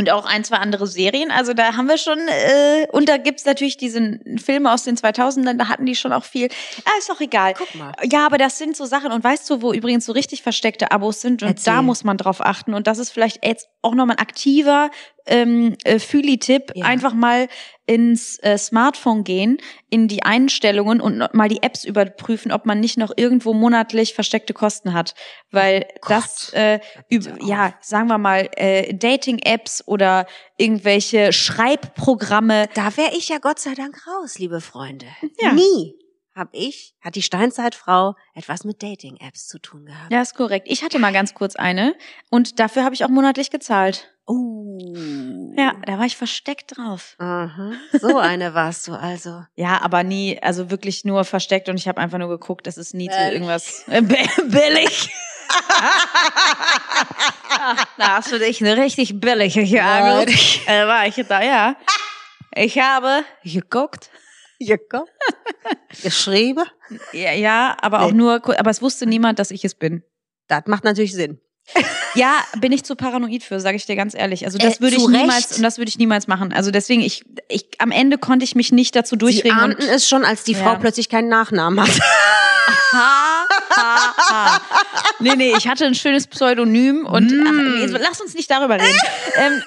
[0.00, 1.30] Und auch ein, zwei andere Serien.
[1.30, 5.58] Also da haben wir schon, äh, und da gibt's natürlich diese Filme aus den 2000ern,
[5.58, 6.48] da hatten die schon auch viel.
[6.86, 7.52] Ah, ist doch egal.
[7.52, 7.92] Guck mal.
[8.10, 9.12] Ja, aber das sind so Sachen.
[9.12, 11.42] Und weißt du, wo übrigens so richtig versteckte Abos sind?
[11.42, 11.74] Und Erzähl.
[11.74, 12.72] da muss man drauf achten.
[12.72, 14.90] Und das ist vielleicht jetzt auch nochmal ein aktiver
[15.30, 16.72] ähm, äh, Fühli-Tipp.
[16.74, 16.84] Ja.
[16.84, 17.48] Einfach mal
[17.86, 22.98] ins äh, Smartphone gehen, in die Einstellungen und mal die Apps überprüfen, ob man nicht
[22.98, 25.14] noch irgendwo monatlich versteckte Kosten hat.
[25.50, 32.68] Weil das, äh, bitte üb- ja, sagen wir mal, äh, Dating-Apps oder irgendwelche Schreibprogramme.
[32.74, 35.06] Da wäre ich ja Gott sei Dank raus, liebe Freunde.
[35.40, 35.52] Ja.
[35.52, 35.94] Nie
[36.34, 40.12] hab ich, hat die Steinzeitfrau etwas mit Dating-Apps zu tun gehabt.
[40.12, 40.66] Ja, ist korrekt.
[40.70, 41.94] Ich hatte mal ganz kurz eine
[42.30, 44.12] und dafür habe ich auch monatlich gezahlt.
[44.26, 44.94] Oh.
[45.56, 47.16] Ja, da war ich versteckt drauf.
[47.18, 47.72] Aha.
[48.00, 49.44] So eine warst du also.
[49.56, 52.94] Ja, aber nie, also wirklich nur versteckt und ich habe einfach nur geguckt, es ist
[52.94, 53.32] nie zu Billig.
[53.32, 55.10] irgendwas äh, bi- billig.
[57.98, 60.30] Da hast du dich eine richtig billige geangelt.
[60.66, 61.76] Äh, war ich da, ja.
[62.54, 64.10] Ich habe geguckt.
[64.60, 65.04] Jacke.
[66.02, 66.64] Geschrieben.
[67.12, 68.18] Ja, ja aber auch Nee.
[68.18, 70.02] nur, ku- aber es wusste niemand, dass ich es bin.
[70.48, 71.40] Das macht natürlich Sinn.
[72.14, 74.44] Ja, bin ich zu paranoid für, sage ich dir ganz ehrlich.
[74.44, 75.56] Also das Äh, würde ich niemals Recht.
[75.58, 76.52] und das würde ich niemals machen.
[76.52, 79.88] Also deswegen ich ich am Ende konnte ich mich nicht dazu Sie durchringen ahnten und
[79.88, 80.58] es schon, als die Ja.
[80.64, 81.90] Frau plötzlich keinen Nachnamen hat.
[82.92, 84.60] ha, ha, ha.
[85.20, 87.44] Nee, nee, ich hatte ein schönes Pseudonym und Mm.
[87.46, 88.98] ach, nee, lass uns nicht darüber reden.
[89.36, 89.62] ähm,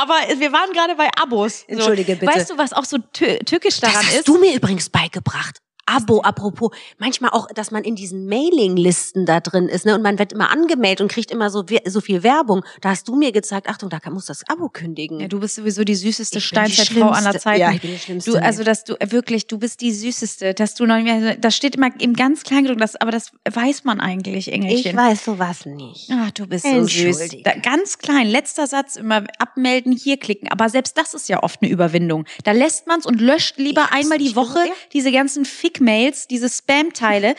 [0.00, 1.60] aber wir waren gerade bei Abos.
[1.60, 1.66] So.
[1.74, 2.34] Entschuldige bitte.
[2.34, 4.28] Weißt du, was auch so tü tückisch daran das hast ist?
[4.28, 5.58] du mir übrigens beigebracht.
[5.96, 10.18] Abo, apropos, manchmal auch, dass man in diesen Mailinglisten da drin ist, ne, und man
[10.18, 12.64] wird immer angemeldet und kriegt immer so, so viel Werbung.
[12.80, 15.20] Da hast du mir gezeigt, Achtung, da muss das Abo kündigen.
[15.20, 17.34] ja, du bist sowieso die süßeste Steinzeitfrau aller.
[17.38, 17.60] Zeiten.
[17.60, 18.30] Ja, ich bin die Schlimmste.
[18.30, 21.56] Du, also, dass du äh, wirklich, du bist die süßeste, dass du noch mehr, das
[21.56, 24.90] steht immer im ganz kleinen gedruckt, das, aber das weiß man eigentlich, Engelchen.
[24.90, 26.10] ich weiß sowas nicht.
[26.12, 27.42] Ach, du bist so süß.
[27.42, 30.48] Da, ganz klein, letzter Satz, immer abmelden, hier klicken.
[30.48, 32.24] Aber selbst das ist ja oft eine Überwindung.
[32.44, 34.60] Da lässt man's und löscht lieber einmal die Woche
[34.92, 35.44] diese ganzen
[35.84, 37.34] Fick-Mails, diese Spam-Teile,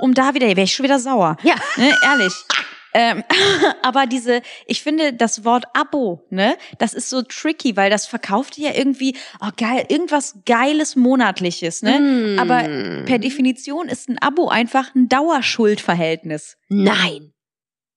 [0.00, 1.36] um da wieder, wäre ich schon wieder sauer.
[1.42, 1.54] Ja.
[1.76, 2.32] Ne, ehrlich.
[2.92, 3.24] Ähm,
[3.82, 8.56] aber diese, ich finde das Wort Abo, ne, das ist so tricky, weil das verkauft
[8.56, 11.98] ja irgendwie, oh geil, irgendwas Geiles Monatliches, ne?
[11.98, 12.38] Mm.
[12.38, 12.62] Aber
[13.04, 16.56] per Definition ist ein Abo einfach ein Dauerschuldverhältnis.
[16.68, 17.32] Nein.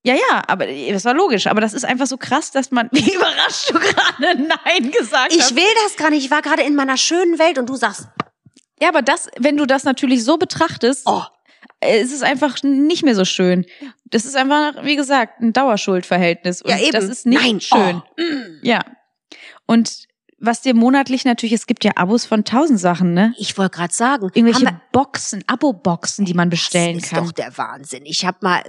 [0.03, 1.47] Ja, ja, aber das war logisch.
[1.47, 5.41] Aber das ist einfach so krass, dass man, wie überrascht du gerade Nein gesagt Ich
[5.41, 5.55] hast.
[5.55, 6.23] will das gar nicht.
[6.23, 8.07] Ich war gerade in meiner schönen Welt und du sagst,
[8.81, 11.23] Ja, aber das, wenn du das natürlich so betrachtest, oh,
[11.79, 13.65] äh, ist es einfach nicht mehr so schön.
[14.05, 16.61] Das ist einfach, wie gesagt, ein Dauerschuldverhältnis.
[16.61, 16.91] Und ja eben.
[16.91, 17.61] das ist nicht Nein.
[17.61, 18.01] schön.
[18.03, 18.21] Oh.
[18.21, 18.59] Mm.
[18.61, 18.83] Ja.
[19.65, 20.07] Und
[20.39, 23.33] was dir monatlich natürlich, es gibt ja Abos von tausend Sachen, ne?
[23.37, 27.25] Ich wollte gerade sagen, Irgendwelche Boxen, Abo-Boxen, die man bestellen das ist kann.
[27.25, 28.05] doch der Wahnsinn.
[28.05, 28.63] Ich habe mal,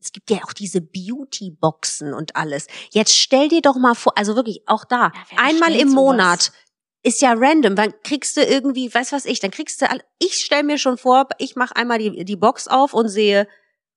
[0.00, 2.66] es gibt ja auch diese Beauty-Boxen und alles.
[2.92, 5.90] Jetzt stell dir doch mal vor, also wirklich auch da, wer einmal im?
[5.90, 6.52] Monat
[7.02, 7.76] ist ja random.
[7.76, 9.86] Dann kriegst du irgendwie, weiß was ich, dann kriegst du,
[10.18, 13.46] ich stell mir schon vor, ich mache einmal die, die Box auf und sehe,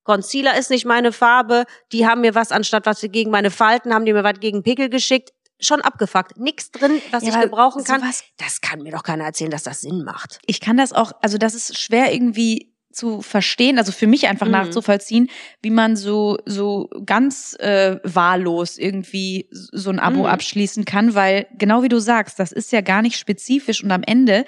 [0.03, 4.05] Concealer ist nicht meine Farbe, die haben mir was anstatt was gegen meine Falten, haben
[4.05, 5.31] die mir was gegen Pickel geschickt.
[5.61, 6.35] Schon abgefuckt.
[6.37, 8.01] Nix drin, was Ja, ich gebrauchen kann.
[8.01, 10.39] sowas- Das kann mir doch keiner erzählen, dass das Sinn macht.
[10.45, 14.45] ich kann das auch, also das ist schwer irgendwie zu verstehen, also für mich einfach
[14.45, 14.51] Mhm.
[14.53, 15.29] nachzuvollziehen,
[15.61, 20.25] wie man so so ganz äh, wahllos irgendwie so ein Abo Mhm.
[20.25, 24.03] abschließen kann, weil genau wie du sagst, das ist ja gar nicht spezifisch und am
[24.03, 24.45] Ende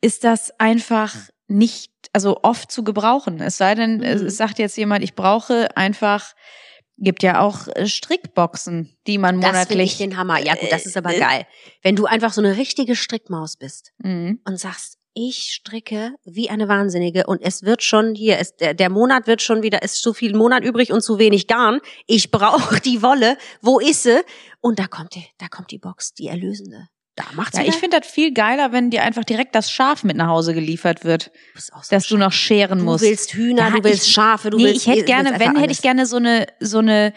[0.00, 1.14] ist das einfach
[1.48, 3.40] nicht, also oft zu gebrauchen.
[3.40, 4.26] Es sei denn, es, Mhm.
[4.28, 6.34] es sagt jetzt jemand, ich brauche einfach,
[6.98, 9.96] gibt ja auch äh, Strickboxen, die man Das finde ich monatlich.
[9.98, 10.38] den Hammer.
[10.44, 11.46] Ja gut, das ist aber Äh, geil.
[11.82, 14.40] Wenn du einfach so eine richtige Strickmaus bist Mhm.
[14.44, 18.88] und sagst, ich stricke wie eine Wahnsinnige und es wird schon hier, ist, der, der
[18.88, 21.80] Monat wird schon wieder, ist zu viel Monat übrig und zu wenig Garn.
[22.06, 23.36] Ich brauche die Wolle.
[23.60, 24.20] Wo ist sie?
[24.60, 26.86] Und da kommt die, da kommt die Box, die erlösende.
[27.16, 30.04] Da macht's Ja, wieder- ich finde das viel geiler, wenn dir einfach direkt das Schaf
[30.04, 33.02] mit nach Hause geliefert wird, Du so dass du noch scheren Du musst.
[33.02, 34.82] willst Hühner, Ja, du willst ich- Schafe, du nee, willst.
[34.82, 35.82] ich hätte du gerne, wenn einfach hätte ich alles.
[35.82, 37.12] gerne so eine so eine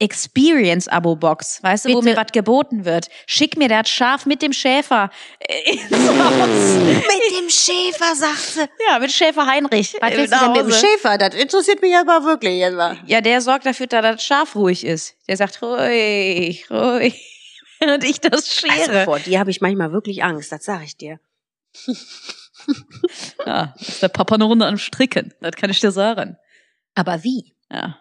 [0.00, 2.14] Experience-Abo-Box, weißt du, wo Bitte.
[2.14, 3.08] mir was geboten wird.
[3.26, 5.10] Schick mir das Schaf mit dem Schäfer
[5.66, 6.74] ins Haus.
[6.86, 8.60] Mit dem Schäfer, sagst du.
[8.88, 9.94] Ja, mit Schäfer Heinrich.
[10.00, 10.72] Was willst du mit dem.
[10.72, 11.18] Schäfer?
[11.18, 12.98] Das interessiert mich aber wirklich jetzt mal.
[13.06, 15.16] Ja, der sorgt dafür, dass das Schaf ruhig ist.
[15.28, 17.26] Der sagt ruhig, ruhig.
[17.82, 18.90] Und ich das schere.
[18.90, 21.20] Also vor dir habe ich manchmal wirklich Angst, das sage ich dir.
[23.46, 25.34] ja, ist der Papa eine Runde am Stricken.
[25.40, 26.36] Das kann ich dir sagen.
[26.94, 27.54] Aber wie?
[27.70, 27.98] Ja.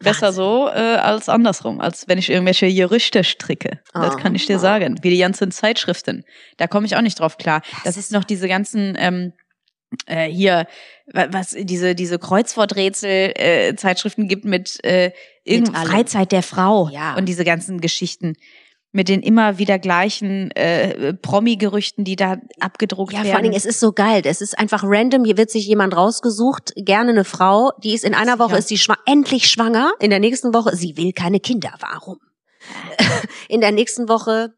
[0.00, 0.42] Besser Wahnsinn.
[0.44, 3.80] so äh, als andersrum, als wenn ich irgendwelche Gerüchte stricke.
[3.92, 4.18] Das Oh.
[4.18, 4.98] kann ich dir sagen.
[5.02, 6.24] Wie die ganzen Zeitschriften.
[6.56, 7.62] Da komme ich auch nicht drauf klar.
[7.84, 9.32] Das, ist noch diese ganzen ähm,
[10.06, 10.66] äh, hier,
[11.12, 13.74] wa- was diese diese Kreuzworträtsel äh,
[14.28, 15.12] gibt mit äh,
[15.44, 15.86] irgendeiner.
[15.86, 17.14] Freizeit der Frau Ja.
[17.16, 18.34] und diese ganzen Geschichten
[18.94, 23.26] mit den immer wieder gleichen äh, Promi-Gerüchten, die da abgedruckt Ja, werden.
[23.28, 24.22] vor allen Dingen, es ist so geil.
[24.24, 25.24] Es ist einfach random.
[25.24, 28.58] Hier wird sich jemand rausgesucht, gerne eine Frau, die ist in einer Woche Ja.
[28.58, 29.92] ist sie schwa endlich schwanger.
[29.98, 31.74] In der nächsten Woche, sie will keine Kinder.
[31.80, 32.18] Warum?
[33.48, 34.54] In der nächsten Woche,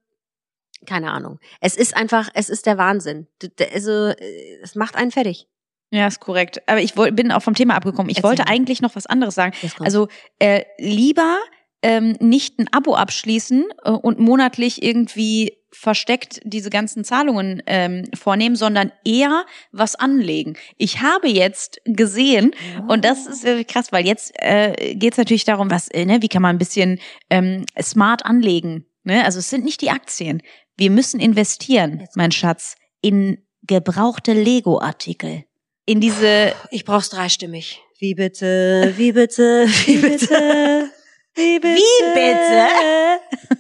[0.85, 1.39] keine Ahnung.
[1.61, 3.27] Es ist einfach, es ist der Wahnsinn.
[3.73, 5.49] Also, äh, es macht einen fertig.
[5.91, 6.61] ja, ist korrekt.
[6.69, 8.11] Aber ich bin auch vom Thema abgekommen.
[8.11, 9.55] Ich Erzähl wollte eigentlich noch was anderes sagen.
[9.81, 10.09] Also
[10.39, 11.39] äh, lieber
[11.83, 18.57] ähm, nicht ein Abo abschließen äh, und monatlich irgendwie versteckt diese ganzen Zahlungen ähm, vornehmen,
[18.57, 20.57] sondern eher was anlegen.
[20.79, 22.55] Ich habe jetzt gesehen,
[22.89, 26.23] und das ist äh, krass, weil jetzt äh, geht es natürlich darum, was, äh, ne,
[26.23, 26.99] wie kann man ein bisschen
[27.29, 28.87] ähm, smart anlegen.
[29.05, 29.25] Ne?
[29.25, 30.43] Also es sind nicht die Aktien.
[30.77, 35.45] Wir müssen investieren, Jetzt mein Schatz, in gebrauchte Lego-Artikel.
[35.85, 37.81] In diese ich brauch's dreistimmig.
[37.99, 38.93] Wie bitte?
[38.97, 39.67] Wie bitte?
[39.87, 40.91] Wie bitte?
[41.37, 41.59] Wie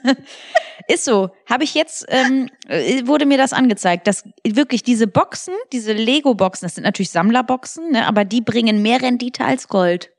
[0.04, 0.16] bitte?
[0.88, 1.30] Ist so.
[1.46, 6.66] Habe ich jetzt, ähm, äh, wurde mir das angezeigt, dass wirklich diese Boxen, diese Lego-Boxen,
[6.66, 10.12] das sind natürlich Sammlerboxen, ne, aber die bringen mehr Rendite als Gold.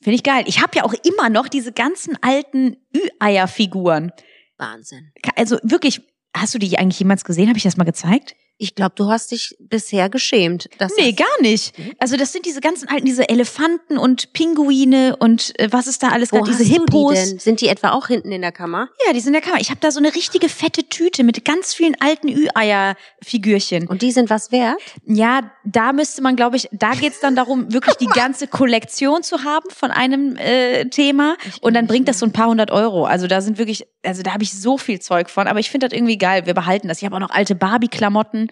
[0.00, 0.44] Finde ich geil.
[0.46, 4.12] Ich habe ja auch immer noch diese ganzen alten Ü-Eier-Figuren.
[4.58, 5.12] Wahnsinn.
[5.34, 6.02] Also wirklich,
[6.36, 7.48] hast du die eigentlich jemals gesehen?
[7.48, 8.36] Habe ich das mal gezeigt?
[8.56, 10.68] Ich glaube, du hast dich bisher geschämt.
[10.96, 11.76] Nee, gar nicht.
[11.76, 11.92] Mhm.
[11.98, 16.10] Also das sind diese ganzen alten, diese Elefanten und Pinguine und äh, was ist da
[16.10, 17.32] alles, Wo gab, diese Hippos.
[17.32, 17.38] Die?
[17.40, 18.90] Sind die etwa auch hinten in der Kammer?
[19.06, 19.60] Ja, die sind in der Kammer.
[19.60, 23.88] Ich habe da so eine richtige fette Tüte mit ganz vielen alten Ü-Eier-Figürchen.
[23.88, 24.78] Und die sind was wert?
[25.04, 29.42] Ja, da müsste man, glaube ich, da geht's dann darum, wirklich die ganze Kollektion zu
[29.42, 31.36] haben von einem äh, Thema.
[31.60, 33.04] Und dann bringt das so ein paar hundert Euro.
[33.04, 35.48] Also da sind wirklich, also da habe ich so viel Zeug von.
[35.48, 36.46] Aber ich finde das irgendwie geil.
[36.46, 36.98] Wir behalten das.
[36.98, 38.43] Ich habe auch noch alte Barbie-Klamotten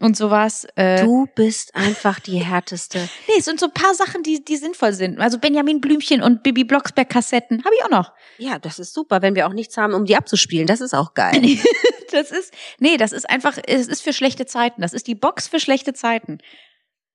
[0.00, 0.66] und sowas.
[0.76, 2.98] Äh, Du bist einfach die härteste.
[3.28, 5.20] nee, es sind so ein paar Sachen, die, die sinnvoll sind.
[5.20, 8.12] Also Benjamin Blümchen und Bibi Blocksberg-Kassetten habe ich auch noch.
[8.38, 10.66] Ja, das ist super, wenn wir auch nichts haben, um die abzuspielen.
[10.66, 11.42] Das ist auch geil.
[12.10, 14.80] Das ist, nee, das ist einfach, es ist für schlechte Zeiten.
[14.80, 16.38] Das ist die Box für schlechte Zeiten.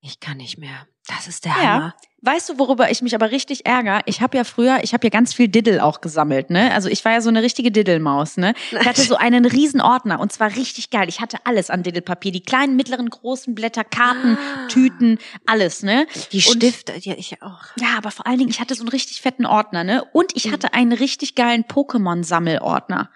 [0.05, 0.85] Ich kann nicht mehr.
[1.07, 1.57] Das ist der Ja.
[1.63, 1.95] Hammer.
[2.25, 4.01] Weißt du, worüber ich mich aber richtig ärgere?
[4.05, 6.73] Ich habe ja früher, ich habe ja ganz viel Diddle auch gesammelt, ne?
[6.73, 8.53] Also ich war ja so eine richtige Diddle-Maus, ne?
[8.71, 11.07] Ich hatte so einen riesen Ordner und zwar richtig geil.
[11.09, 14.67] Ich hatte alles an Diddle-Papier, die kleinen, mittleren, großen Blätter, Karten, Ah.
[14.67, 16.05] Tüten, alles, ne?
[16.33, 17.63] Die Stifte, ja, ich auch.
[17.79, 20.03] Ja, aber vor allen Dingen, ich hatte so einen richtig fetten Ordner, ne?
[20.13, 20.51] Und ich Mhm.
[20.53, 23.09] hatte einen richtig geilen Pokémon-Sammelordner.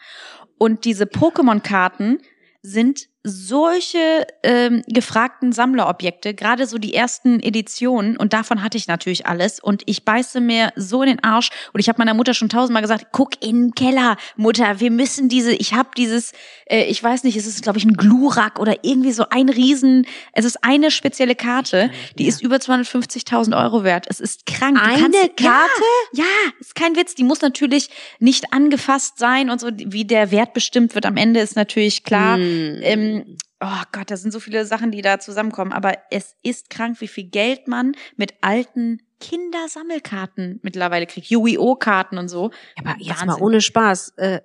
[0.57, 2.19] Und diese Pokémon-Karten
[2.61, 9.25] sind solche ähm, gefragten Sammlerobjekte, gerade so die ersten Editionen und davon hatte ich natürlich
[9.28, 12.49] alles und ich beiße mir so in den Arsch und ich habe meiner Mutter schon
[12.49, 16.32] tausendmal gesagt, guck in den Keller, Mutter, wir müssen diese, ich habe dieses,
[16.65, 20.05] äh, ich weiß nicht, es ist glaube ich ein Glurak oder irgendwie so ein Riesen,
[20.34, 24.78] es ist eine spezielle Karte, die ist über 250.000 Euro wert, es ist krank.
[24.78, 25.84] Du Eine kannst- Karte?
[26.13, 30.32] Ja, ja, ist kein Witz, die muss natürlich nicht angefasst sein und so, wie der
[30.32, 32.38] Wert bestimmt wird am Ende ist natürlich klar.
[32.38, 32.80] Hm.
[32.82, 33.16] Ähm,
[33.59, 35.72] oh Gott, das sind so viele Sachen, die da zusammenkommen.
[35.72, 41.28] Aber es ist krank, wie viel Geld man mit alten Kindersammelkarten mittlerweile kriegt.
[41.28, 42.51] Yu-Gi-Oh-Karten und so.
[42.78, 43.28] aber jetzt Wahnsinn.
[43.28, 44.09] mal ohne Spaß.
[44.18, 44.41] Äh,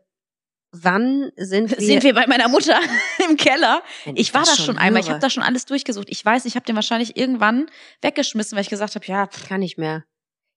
[0.73, 1.81] wann sind wir?
[1.81, 2.79] Sind wir bei meiner Mutter
[3.29, 3.83] im Keller?
[4.05, 6.09] Wenn Ich war das da schon einmal, ich habe da schon alles durchgesucht.
[6.11, 7.67] Ich weiß, ich habe den wahrscheinlich irgendwann
[8.01, 10.05] weggeschmissen, weil ich gesagt habe, ja, pff, kann nicht mehr.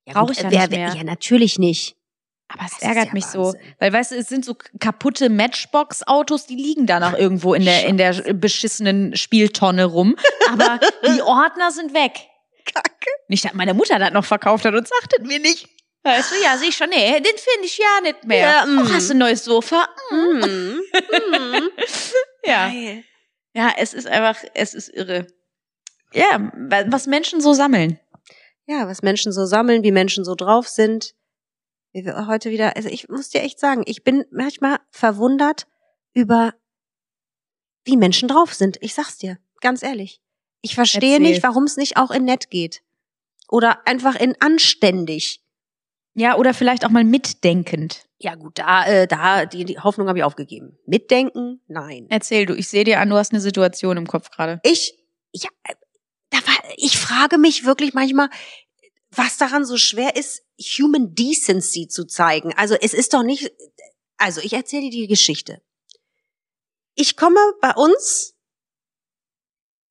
[0.07, 0.95] Ja, Brauch gut, ich ja nicht mehr.
[0.95, 1.97] Ja, natürlich nicht.
[2.47, 3.45] Aber es Das ärgert ja mich so.
[3.45, 3.61] Wahnsinn.
[3.79, 7.85] Weil, weißt du, es sind so kaputte Matchbox-Autos, die liegen da noch irgendwo in der,
[7.85, 10.15] in der beschissenen Spieltonne rum.
[10.51, 10.79] Aber
[11.15, 12.13] die Ordner sind weg.
[12.65, 13.09] Kacke.
[13.27, 15.67] Nicht, dass meine Mutter das noch verkauft hat und sagte mir nicht.
[16.03, 18.37] Weißt du, ja, sehe ich schon, nee, den finde ich ja nicht mehr.
[18.39, 18.79] Ja, mm.
[18.79, 19.87] oh, hast du ein neues Sofa?
[20.11, 20.43] Mm.
[20.43, 20.81] Hm.
[21.31, 21.69] Hm.
[22.45, 22.67] Ja.
[22.69, 23.03] Geil.
[23.55, 25.25] Ja, es ist einfach, es ist irre.
[26.13, 27.99] Ja, wa- was Menschen so sammeln.
[28.67, 31.14] Ja, was Menschen so sammeln, wie Menschen so drauf sind.
[31.95, 35.65] Heute wieder, also ich muss dir echt sagen, ich bin manchmal verwundert
[36.13, 36.53] über,
[37.85, 38.77] wie Menschen drauf sind.
[38.81, 40.19] Ich sag's dir, ganz ehrlich.
[40.61, 41.21] Ich verstehe Erzähl.
[41.21, 42.81] nicht, warum es nicht auch in nett geht.
[43.47, 45.41] Oder einfach in anständig.
[46.15, 48.05] Ja, oder vielleicht auch mal mitdenkend.
[48.17, 50.77] Ja gut, da, äh, da, die, die Hoffnung habe ich aufgegeben.
[50.85, 51.61] Mitdenken?
[51.67, 52.07] Nein.
[52.09, 54.59] Erzähl du, ich sehe dir an, du hast eine Situation im Kopf gerade.
[54.63, 54.97] Ich,
[55.33, 55.75] ja, äh,
[56.29, 58.29] da war, ich frage mich wirklich manchmal,
[59.11, 62.53] was daran so schwer ist, Human Decency zu zeigen.
[62.53, 63.51] Also es ist doch nicht,
[64.17, 65.61] also ich erzähle dir die Geschichte.
[66.95, 68.35] Ich komme bei uns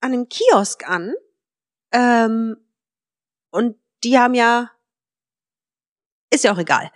[0.00, 1.14] an einem Kiosk an
[1.92, 2.56] ähm,
[3.50, 4.70] und die haben ja
[6.34, 6.90] ist ja auch egal.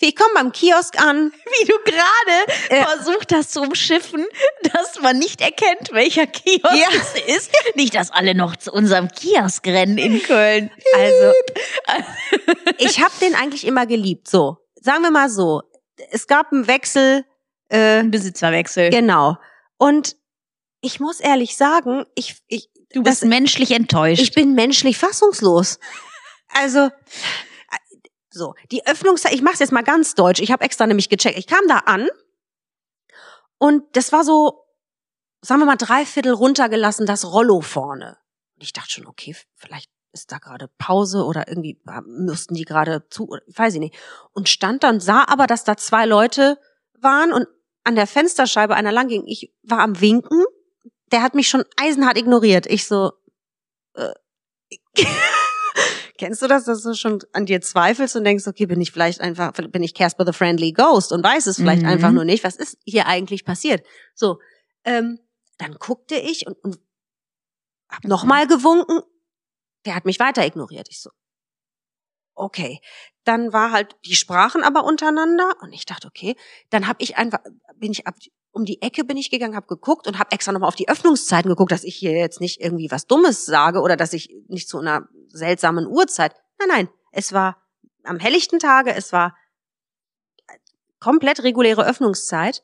[0.00, 1.32] Ich komme beim Kiosk an.
[1.60, 2.84] Wie du gerade Äh.
[2.84, 4.24] versucht hast zu umschiffen,
[4.72, 6.88] dass man nicht erkennt, welcher Kiosk Ja.
[6.92, 7.52] es ist.
[7.74, 10.70] Nicht, dass alle noch zu unserem Kiosk rennen in Köln.
[10.94, 11.32] Also,
[12.78, 14.28] ich habe den eigentlich immer geliebt.
[14.28, 15.62] So, sagen wir mal so.
[16.10, 17.24] Es gab einen Wechsel,
[17.68, 18.90] äh, Ein Besitzerwechsel.
[18.90, 19.36] genau.
[19.78, 20.16] Und
[20.80, 24.20] ich muss ehrlich sagen, ich, ich, Du bist das- menschlich enttäuscht.
[24.22, 25.78] ich bin menschlich fassungslos.
[26.52, 26.90] Also,
[28.32, 30.40] so, die Öffnungszeit, ich mach's jetzt mal ganz deutsch.
[30.40, 31.38] Ich habe extra nämlich gecheckt.
[31.38, 32.08] Ich kam da an
[33.58, 34.64] und das war so,
[35.42, 38.18] sagen wir mal, dreiviertel runtergelassen, das Rollo vorne.
[38.54, 42.64] Und ich dachte schon, okay, vielleicht ist da gerade Pause oder irgendwie äh, müssten die
[42.64, 43.96] gerade zu, weiß ich nicht.
[44.32, 46.58] Und stand dann, sah aber, dass da zwei Leute
[46.98, 47.46] waren und
[47.84, 49.26] an der Fensterscheibe einer lang ging.
[49.26, 50.44] Ich war am Winken.
[51.12, 52.66] Der hat mich schon eisenhart ignoriert.
[52.66, 53.12] Ich so,
[53.94, 54.12] äh,
[56.20, 59.22] Kennst du das, dass du schon an dir zweifelst und denkst, okay, bin ich vielleicht
[59.22, 61.88] einfach, bin ich Casper the Friendly Ghost und weiß es vielleicht Mhm.
[61.88, 62.44] einfach nur nicht.
[62.44, 63.86] Was ist hier eigentlich passiert?
[64.14, 64.38] So,
[64.84, 65.18] ähm,
[65.56, 66.78] dann guckte ich und, und
[67.90, 69.00] hab nochmal gewunken.
[69.86, 70.88] Der hat mich weiter ignoriert.
[70.90, 71.08] Ich so,
[72.34, 72.80] okay.
[73.24, 76.36] Dann war halt, die sprachen aber untereinander und ich dachte, okay.
[76.68, 77.38] Dann hab ich einfach,
[77.76, 78.16] bin ich ab,
[78.52, 81.48] um die Ecke bin ich gegangen, hab geguckt und hab extra nochmal auf die Öffnungszeiten
[81.48, 84.78] geguckt, dass ich hier jetzt nicht irgendwie was Dummes sage oder dass ich nicht zu
[84.78, 86.34] einer seltsamen Uhrzeit.
[86.58, 87.62] Nein, nein, es war
[88.04, 89.36] am helllichten Tage, es war
[90.98, 92.62] komplett reguläre Öffnungszeit.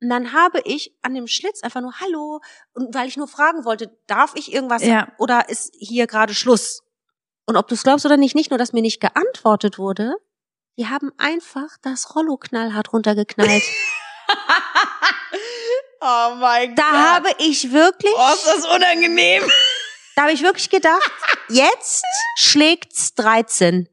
[0.00, 2.40] Und dann habe ich an dem Schlitz einfach nur Hallo
[2.74, 5.12] und weil ich nur fragen wollte, darf ich irgendwas Ja.
[5.18, 6.82] oder ist hier gerade Schluss?
[7.46, 10.14] Und ob du es glaubst oder nicht, nicht nur, dass mir nicht geantwortet wurde,
[10.76, 13.62] die haben einfach das Rollo knallhart runtergeknallt.
[16.00, 19.42] oh mein Da habe ich wirklich, Oh, ist das unangenehm.
[20.16, 21.10] da habe ich wirklich gedacht,
[21.48, 22.04] jetzt
[22.36, 23.88] schlägt's 13.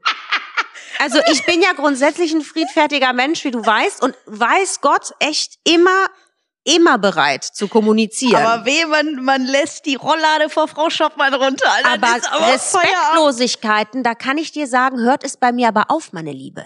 [1.01, 5.53] Also ich bin ja grundsätzlich ein friedfertiger Mensch, wie du weißt, und weiß Gott echt
[5.63, 6.07] immer,
[6.65, 8.45] immer bereit zu kommunizieren.
[8.45, 11.71] Aber weh, man, man lässt die Rolllade vor Frau Schoppmann runter.
[11.84, 12.47] Dann aber aber.
[12.53, 16.65] Respektlosigkeiten, da kann ich dir sagen, hört es bei mir aber auf, meine Liebe.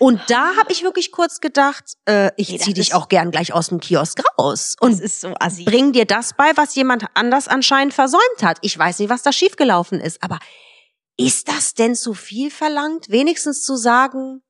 [0.00, 3.52] Und da habe ich wirklich kurz gedacht, äh, ich Nee, zieh dich auch gern gleich
[3.52, 4.74] aus dem Kiosk raus.
[4.80, 5.34] Und so
[5.66, 8.56] bring dir das bei, was jemand anders anscheinend versäumt hat.
[8.62, 10.38] Ich weiß nicht, was da schiefgelaufen ist, aber
[11.18, 13.10] ist das denn zu viel verlangt?
[13.10, 14.42] Wenigstens zu sagen,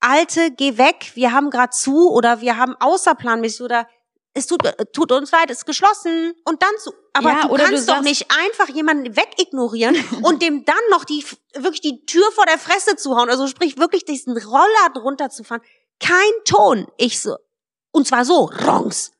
[0.00, 3.86] Alte, geh weg, wir haben gerade zu oder wir haben außerplanmäßig oder
[4.36, 4.62] es tut,
[4.92, 6.92] tut uns leid, es ist geschlossen und dann zu.
[7.12, 11.04] Aber Ja, du oder du kannst doch nicht einfach jemanden wegignorieren und dem dann noch
[11.04, 11.24] die
[11.54, 13.30] wirklich die Tür vor der Fresse zu hauen.
[13.30, 15.60] Also sprich wirklich diesen Roller drunter zu fahren.
[16.00, 16.14] Kein
[16.44, 16.86] Ton.
[16.98, 17.36] Ich so.
[17.92, 19.12] Und zwar so, Rongs.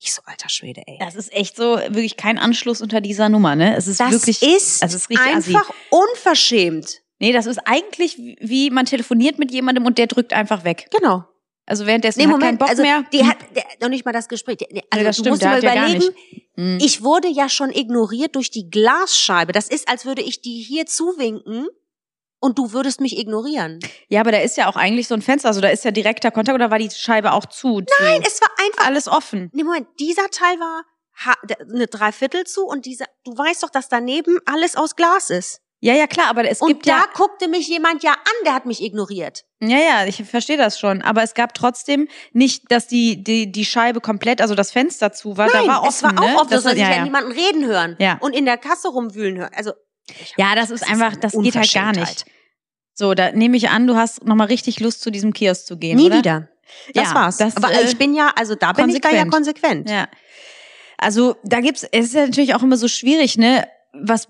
[0.00, 0.98] Ich so, alter Schwede, ey.
[0.98, 3.76] Das ist echt so wirklich kein Anschluss unter dieser Nummer, ne?
[3.76, 4.42] Es ist Das wirklich.
[4.42, 5.54] ist, es ist richtig assi.
[5.56, 7.00] einfach unverschämt.
[7.20, 10.88] Nee, das ist eigentlich wie man telefoniert mit jemandem und der drückt einfach weg.
[10.90, 11.24] Genau.
[11.66, 13.04] Also währenddessen Nee, hat Moment, keinen Bock also mehr.
[13.12, 14.58] die hat der, noch nicht mal das Gespräch.
[14.58, 16.14] Die, also das du stimmt, musst der dir hat mal ja überlegen,
[16.56, 16.78] Hm.
[16.80, 19.52] ich wurde ja schon ignoriert durch die Glasscheibe.
[19.52, 21.66] Das ist, als würde ich die hier zuwinken
[22.38, 23.80] und du würdest mich ignorieren.
[24.08, 26.30] Ja, aber da ist ja auch eigentlich so ein Fenster, also da ist ja direkter
[26.30, 27.80] Kontakt oder war die Scheibe auch zu?
[28.00, 28.28] Nein, zu?
[28.28, 28.86] es war einfach.
[28.86, 29.50] alles offen.
[29.52, 30.84] Nee, Moment, dieser Teil war
[31.72, 35.60] eine Dreiviertel zu und dieser, du weißt doch, dass daneben alles aus Glas ist.
[35.84, 38.54] Ja, ja, klar, aber es und gibt da ja guckte mich jemand ja an, der
[38.54, 39.44] hat mich ignoriert.
[39.60, 41.02] Ja, ja, ich verstehe das schon.
[41.02, 45.36] Aber es gab trotzdem nicht, dass die, die, die Scheibe komplett, also das Fenster zu
[45.36, 45.46] war.
[45.52, 46.36] Nein, da war offen, es war auch ne?
[46.36, 47.04] offen, das Das- heißt, ich ja, ja.
[47.04, 48.16] niemanden reden hören Ja.
[48.22, 49.50] und in der Kasse rumwühlen hören.
[49.54, 49.72] Also
[50.38, 52.24] ja, das ist einfach, das geht halt gar nicht.
[52.94, 55.96] So, da nehme ich an, du hast nochmal richtig Lust, zu diesem Kiosk zu gehen,
[55.96, 56.16] Nie oder?
[56.18, 56.48] wieder.
[56.94, 57.36] Das Ja, war's.
[57.36, 59.90] das, Aber äh, ich bin ja, also da bin ich da ja konsequent.
[59.90, 60.08] Ja.
[60.96, 63.68] Also da gibt's, es ist ja natürlich auch immer so schwierig, ne?
[63.92, 64.28] Was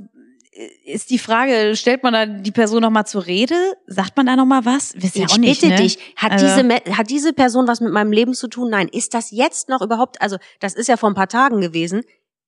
[0.85, 3.55] ist die Frage, stellt man da die Person nochmal zur Rede?
[3.87, 4.93] Sagt man da nochmal was?
[4.97, 5.81] Wisst ihr auch nicht, bitte ne?
[5.81, 8.71] dich, hat, Also- diese, hat diese Person was mit meinem Leben zu tun?
[8.71, 8.89] Nein.
[8.89, 12.03] Ist das jetzt noch überhaupt, also das ist ja vor ein paar Tagen gewesen,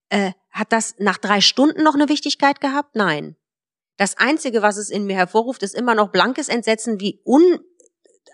[0.09, 2.95] äh, hat das nach drei Stunden noch eine Wichtigkeit gehabt?
[2.95, 3.37] Nein.
[3.97, 7.61] Das Einzige, was es in mir hervorruft, ist immer noch blankes Entsetzen, wie un,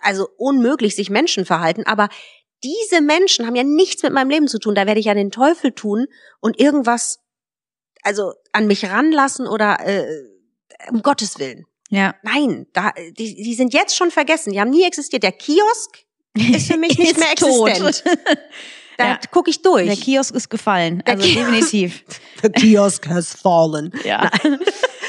[0.02, 1.84] also unmöglich sich Menschen verhalten.
[1.86, 2.08] Aber
[2.62, 4.74] diese Menschen haben ja nichts mit meinem Leben zu tun.
[4.74, 6.06] Da werde ich ja den Teufel tun
[6.40, 7.20] und irgendwas,
[8.03, 10.05] also an mich ranlassen oder äh,
[10.90, 11.64] um Gottes Willen.
[11.90, 12.14] Ja.
[12.22, 14.53] Nein, da, die, die sind jetzt schon vergessen.
[14.53, 15.22] Die haben nie existiert.
[15.22, 15.98] Der Kiosk
[16.34, 17.68] ist für mich nicht Ist mehr tot.
[17.68, 18.14] existent.
[18.98, 19.18] Da Ja.
[19.30, 19.86] gucke ich durch.
[19.86, 21.03] Der Kiosk ist gefallen.
[21.07, 22.05] Der Also Kiosk- definitiv.
[22.42, 23.90] The kiosk has fallen.
[24.05, 24.30] Ja.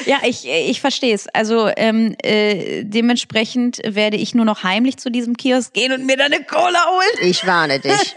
[0.06, 1.26] Ja, ich, ich verstehe es.
[1.28, 6.16] Also ähm, äh, dementsprechend werde ich nur noch heimlich zu diesem Kiosk gehen und mir
[6.16, 7.28] dann eine Cola holen.
[7.28, 8.16] Ich warne dich.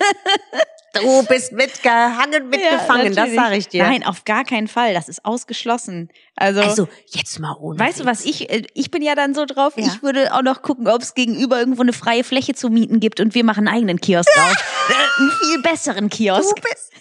[1.02, 3.36] Du bist mitgehangen, mitgefangen, das natürlich.
[3.40, 3.84] sage ich dir.
[3.84, 4.94] Nein, auf gar keinen Fall.
[4.94, 6.10] Das ist ausgeschlossen.
[6.36, 9.46] Also, Also, jetzt mal ohne weißt du, was ich, äh, ich bin ja dann so
[9.46, 9.86] drauf, Ja.
[9.86, 13.20] ich würde auch noch gucken, ob es gegenüber irgendwo eine freie Fläche zu mieten gibt
[13.20, 14.56] und wir machen einen eigenen Kiosk auf.
[14.90, 16.56] Äh, einen viel besseren Kiosk.
[16.56, 16.92] Du bist,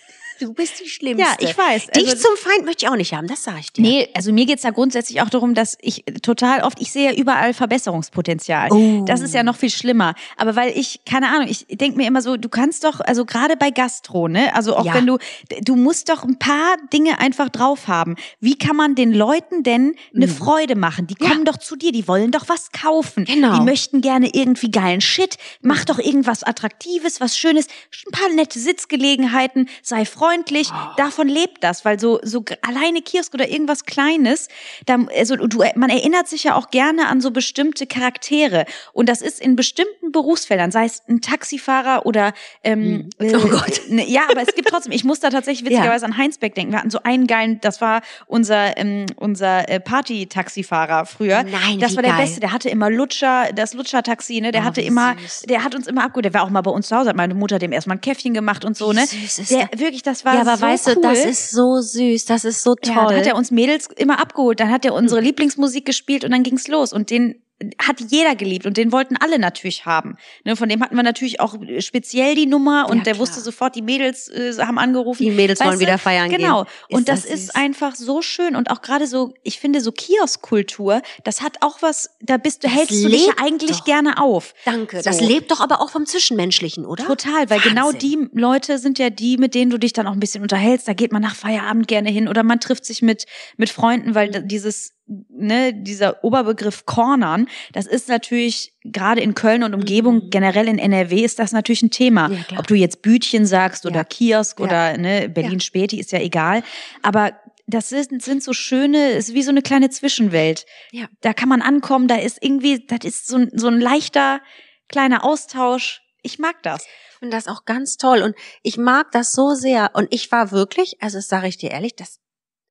[0.41, 1.26] du bist die Schlimmste.
[1.26, 1.87] Ja, ich weiß.
[1.89, 3.82] Dich Also- zum Feind möchte ich auch nicht haben, das sage ich dir.
[3.82, 7.16] Nee, also mir geht's da grundsätzlich auch darum, dass ich total oft, ich sehe ja
[7.18, 8.68] überall Verbesserungspotenzial.
[8.72, 9.05] Oh.
[9.07, 10.14] Das ist ja noch viel schlimmer.
[10.37, 13.57] Aber weil ich, keine Ahnung, ich denke mir immer so, du kannst doch, also gerade
[13.57, 14.95] bei Gastro, ne, also auch Ja.
[14.95, 15.18] wenn du,
[15.62, 18.16] du musst doch ein paar Dinge einfach drauf haben.
[18.41, 21.07] Wie kann man den Leuten denn eine Freude machen?
[21.07, 21.24] Die Mhm.
[21.26, 21.30] Ja.
[21.32, 23.24] kommen doch zu dir, die wollen doch was kaufen.
[23.24, 23.53] Genau.
[23.53, 23.59] Mhm.
[23.61, 25.37] Die möchten gerne irgendwie geilen Shit.
[25.62, 27.66] Mach doch irgendwas Attraktives, was Schönes,
[28.07, 30.26] ein paar nette Sitzgelegenheiten, sei freundlich.
[30.72, 30.95] Oh.
[30.97, 34.49] Davon lebt das, weil so, so alleine Kiosk oder irgendwas Kleines,
[34.87, 38.64] da, also du, man erinnert sich ja auch gerne an so bestimmte Charaktere.
[38.93, 42.33] Und das ist in bestimmten Berufsfeldern, sei es ein Taxifahrer oder
[42.64, 43.83] ähm, äh, Oh Gott.
[43.89, 46.72] ne, ja, aber es gibt trotzdem, ich muss da tatsächlich witzigerweise an Heinsberg denken.
[46.72, 51.43] Wir hatten so einen geilen, das war unser, ähm, unser äh, Party-Taxifahrer früher.
[51.45, 52.22] Nein, das war der geil.
[52.22, 54.53] Beste, der hatte immer Lutscher, das Lutscher-Taxi, ne?
[54.53, 55.43] Der Oh, hatte immer, süß.
[55.49, 57.35] der hat uns immer abgeholt, der war auch mal bei uns zu Hause, hat meine
[57.35, 59.07] Mutter dem erstmal ein Käffchen gemacht und so, ne?
[59.07, 59.79] süß ist der, der?
[59.79, 60.95] wirklich, das war ja, aber so weißt cool.
[60.97, 62.95] du, das ist so süß, das ist so toll.
[62.95, 66.31] Ja, dann hat er uns Mädels immer abgeholt, dann hat er unsere Lieblingsmusik gespielt und
[66.31, 67.43] dann ging's los und den
[67.82, 70.16] hat jeder geliebt und den wollten alle natürlich haben.
[70.44, 73.26] Ne, von dem hatten wir natürlich auch speziell die Nummer und Ja, der klar.
[73.26, 75.22] wusste sofort, die Mädels äh, haben angerufen.
[75.22, 75.86] Die Mädels Weißt wollen du?
[75.86, 76.40] wieder feiern gehen.
[76.40, 76.66] Genau.
[76.90, 81.00] Und das, das ist einfach so schön und auch gerade so, ich finde so Kioskkultur,
[81.24, 83.84] das hat auch was, da bist du, Das hältst du dich eigentlich doch.
[83.84, 84.52] gerne auf.
[84.64, 85.00] Danke.
[85.02, 85.26] Das So.
[85.26, 87.04] lebt doch aber auch vom Zwischenmenschlichen, oder?
[87.07, 88.30] Total, weil genau Wahnsinn.
[88.32, 90.86] die Leute sind ja die, mit denen du dich dann auch ein bisschen unterhältst.
[90.88, 93.24] Da geht man nach Feierabend gerne hin oder man trifft sich mit,
[93.57, 99.62] mit Freunden, weil da- dieses, ne, dieser Oberbegriff Cornern, das ist natürlich gerade in Köln
[99.62, 102.28] und Umgebung, generell in NRW ist das natürlich ein Thema.
[102.28, 102.44] Mhm.
[102.50, 102.59] Ja.
[102.59, 104.04] Ob du jetzt Bütchen sagst oder Ja.
[104.04, 104.64] Kiosk Ja.
[104.64, 106.62] oder ne, Berlin Späti, ist ja egal.
[107.02, 107.32] Aber
[107.68, 110.66] das sind, sind so schöne, ist wie so eine kleine Zwischenwelt.
[110.92, 111.07] Ja.
[111.20, 114.40] Da kann man ankommen, da ist irgendwie, das ist so ein, so ein leichter,
[114.88, 116.02] kleiner Austausch.
[116.22, 116.84] Ich mag das.
[117.12, 119.90] Ich finde das auch ganz toll und ich mag das so sehr.
[119.94, 122.18] Und ich war wirklich, also das sage ich dir ehrlich, das,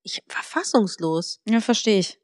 [0.04, 1.40] ich war fassungslos.
[1.48, 2.20] Ja, verstehe ich.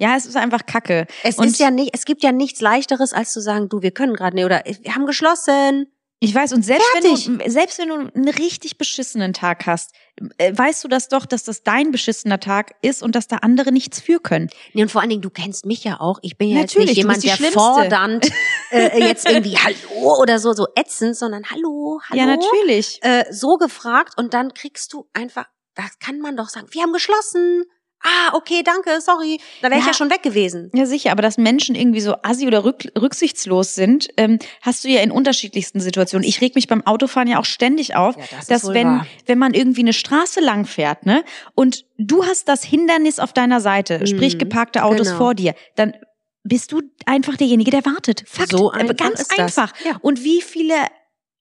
[0.00, 1.06] Ja, es ist einfach Kacke.
[1.22, 3.90] Es Und- ist ja nicht, es gibt ja nichts leichteres, als zu sagen, du, wir
[3.90, 5.92] können gerade nicht oder wir haben geschlossen.
[6.22, 7.28] Ich weiß, und selbst Fertig.
[7.28, 9.92] wenn, du, selbst wenn du einen richtig beschissenen Tag hast,
[10.36, 13.72] äh, weißt du das doch, dass das dein beschissener Tag ist und dass da andere
[13.72, 14.50] nichts für können.
[14.74, 16.18] Nee, und vor allen Dingen, du kennst mich ja auch.
[16.20, 17.58] Ich bin ja Natürlich, jetzt nicht jemand, der Schlimmste.
[17.58, 18.30] fordernd
[18.70, 22.20] äh, jetzt irgendwie Hallo oder so, so ätzend, sondern Hallo, Hallo.
[22.20, 22.98] Ja, natürlich.
[23.02, 26.92] Äh, so gefragt und dann kriegst du einfach, das kann man doch sagen, wir haben
[26.92, 27.64] geschlossen.
[28.02, 29.38] Ah, okay, danke, sorry.
[29.60, 29.92] Da wäre ich Ja.
[29.92, 30.70] ja schon weg gewesen.
[30.74, 34.88] Ja, sicher, aber dass Menschen irgendwie so assi oder rück, rücksichtslos sind, ähm, hast du
[34.88, 36.26] ja in unterschiedlichsten Situationen.
[36.26, 39.06] Ich reg mich beim Autofahren ja auch ständig auf, Ja, das dass wenn, wahr.
[39.26, 41.24] wenn man irgendwie eine Straße lang fährt, ne,
[41.54, 45.18] und du hast das Hindernis auf deiner Seite, sprich Mhm, geparkte Autos genau.
[45.18, 45.94] vor dir, dann
[46.42, 48.24] bist du einfach derjenige, der wartet.
[48.26, 48.50] Fakt.
[48.52, 49.74] So einfach ganz einfach.
[49.84, 49.96] Ja.
[50.00, 50.74] Und wie viele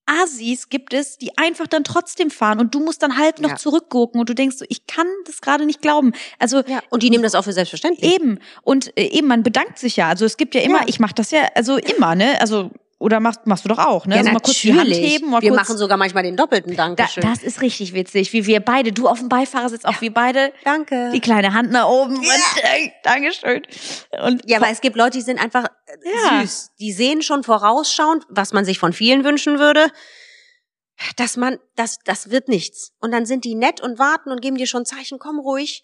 [0.10, 3.55] Asis gibt es, die einfach dann trotzdem fahren und du musst dann halb noch Ja.
[3.55, 6.14] zurückgucken und du denkst so, ich kann das gerade nicht glauben.
[6.39, 8.14] Also Ja, und die nehmen das auch für selbstverständlich.
[8.16, 8.39] Eben.
[8.64, 10.10] Und äh, eben, man bedankt sich ja.
[10.10, 10.86] Also es gibt ja immer, Ja.
[10.88, 12.39] ich mache das ja, also immer, ne?
[12.41, 14.16] Also, oder machst, machst du doch auch, ne?
[14.16, 15.62] Ja, also mal kurz die Hand heben, mal wir kurz.
[15.62, 17.24] machen sogar manchmal den doppelten da, Dankeschön.
[17.24, 21.10] das ist richtig witzig, wie wir beide, du auf dem Beifahrersitz, auch wir beide, Danke.
[21.14, 22.18] die kleine Hand nach oben.
[22.18, 23.64] Und, äh, Dankeschön.
[24.24, 26.41] Und Ja, aber es gibt Leute, die sind einfach äh, Ja.
[26.41, 26.72] süß.
[26.80, 29.88] Die sehen schon vorausschauend, was man sich von vielen wünschen würde,
[31.16, 32.91] dass man, das, das wird nichts.
[33.00, 35.84] Und dann sind die nett und warten und geben dir schon Zeichen, komm ruhig.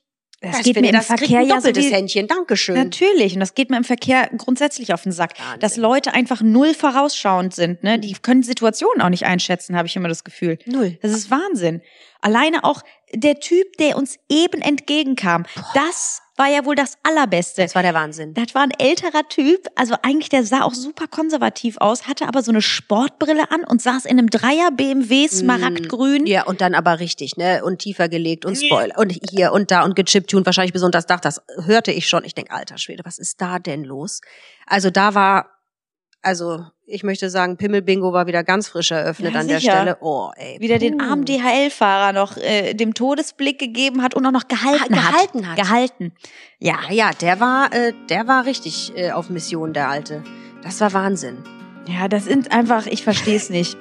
[0.52, 2.28] Das ich geht finde, mir im das Verkehr ein ja so wie, Händchen.
[2.28, 2.76] Dankeschön.
[2.76, 5.60] Natürlich, und das geht mir im Verkehr grundsätzlich auf den Sack, Wahnsinn.
[5.60, 8.00] dass Leute einfach null vorausschauend sind, ne?
[8.00, 10.58] Die können Situationen auch nicht einschätzen, habe ich immer das Gefühl.
[10.66, 10.98] Null.
[11.02, 11.82] Das ist Wahnsinn.
[12.22, 12.82] Alleine auch
[13.14, 17.62] der Typ, der uns eben entgegenkam, das war ja wohl das Allerbeste.
[17.62, 18.34] Das war der Wahnsinn.
[18.34, 22.42] Das war ein älterer Typ, also eigentlich der sah auch super konservativ aus, hatte aber
[22.42, 26.24] so eine Sportbrille an und saß in einem Dreier BMW Smaragdgrün.
[26.24, 27.64] Mm, Ja, und dann aber richtig, ne?
[27.64, 28.98] Und tiefer gelegt und Spoiler.
[28.98, 31.20] Und hier und da und gechiptuned, wahrscheinlich das Dach.
[31.20, 32.24] Das hörte ich schon.
[32.26, 34.22] Ich denk, alter Schwede, was ist da denn los?
[34.66, 35.55] Also da war,
[36.26, 39.72] also ich möchte sagen, Pimmelbingo war wieder ganz frisch eröffnet Ja, an der sicher.
[39.74, 39.98] Stelle.
[40.02, 40.60] Oh, ey.
[40.60, 45.10] Wieder den armen DHL-Fahrer noch äh, dem Todesblick gegeben hat und auch noch gehalten, Ah,
[45.12, 45.56] gehalten hat.
[45.58, 46.14] Gehalten.
[46.60, 50.24] Ja, Ja, ja, der war, äh, der war richtig äh, auf Mission, der Alte.
[50.64, 51.38] Das war Wahnsinn.
[51.88, 53.78] Ja, das sind einfach, ich verstehe es nicht.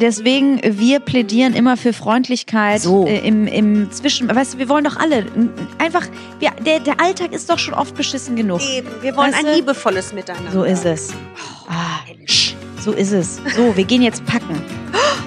[0.00, 3.06] Deswegen, wir plädieren immer für Freundlichkeit So.
[3.06, 4.32] äh, im, im Zwischen.
[4.32, 5.26] Weißt du, wir wollen doch alle
[5.78, 6.06] einfach,
[6.38, 8.60] wir, der, der Alltag ist doch schon oft beschissen genug.
[8.62, 9.54] Eben, wir wollen Weißt ein du?
[9.56, 10.52] liebevolles Miteinander.
[10.52, 11.10] So ist es.
[11.68, 12.54] Ah, Mensch.
[12.80, 13.40] so ist es.
[13.56, 14.62] So, wir gehen jetzt packen.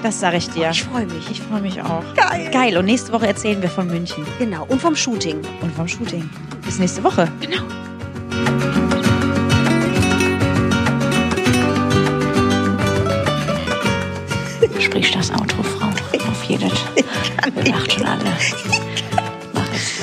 [0.02, 0.70] Das sage ich dir.
[0.70, 1.30] Ich freue mich.
[1.30, 2.02] Ich freue mich auch.
[2.16, 2.48] Geil.
[2.50, 2.76] Geil.
[2.78, 4.64] Und nächste Woche erzählen wir von München Genau.
[4.68, 5.36] Und vom Shooting.
[5.60, 6.28] und vom Shooting.
[6.64, 7.28] Bis nächste Woche.
[7.40, 8.81] Genau.
[14.92, 15.88] Sprich das Outro, Frau.
[15.88, 16.70] Auf jedes.
[17.54, 18.24] Wir lachen schon alle.
[19.54, 20.02] Mach es.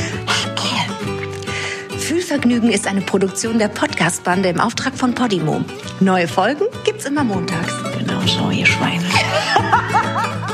[2.03, 5.63] Fühlvergnügen ist eine Produktion der Podcast-Bande im Auftrag von Podimo.
[5.99, 7.71] Neue Folgen gibt's immer montags.
[7.99, 9.05] Genau so, ihr Schweine.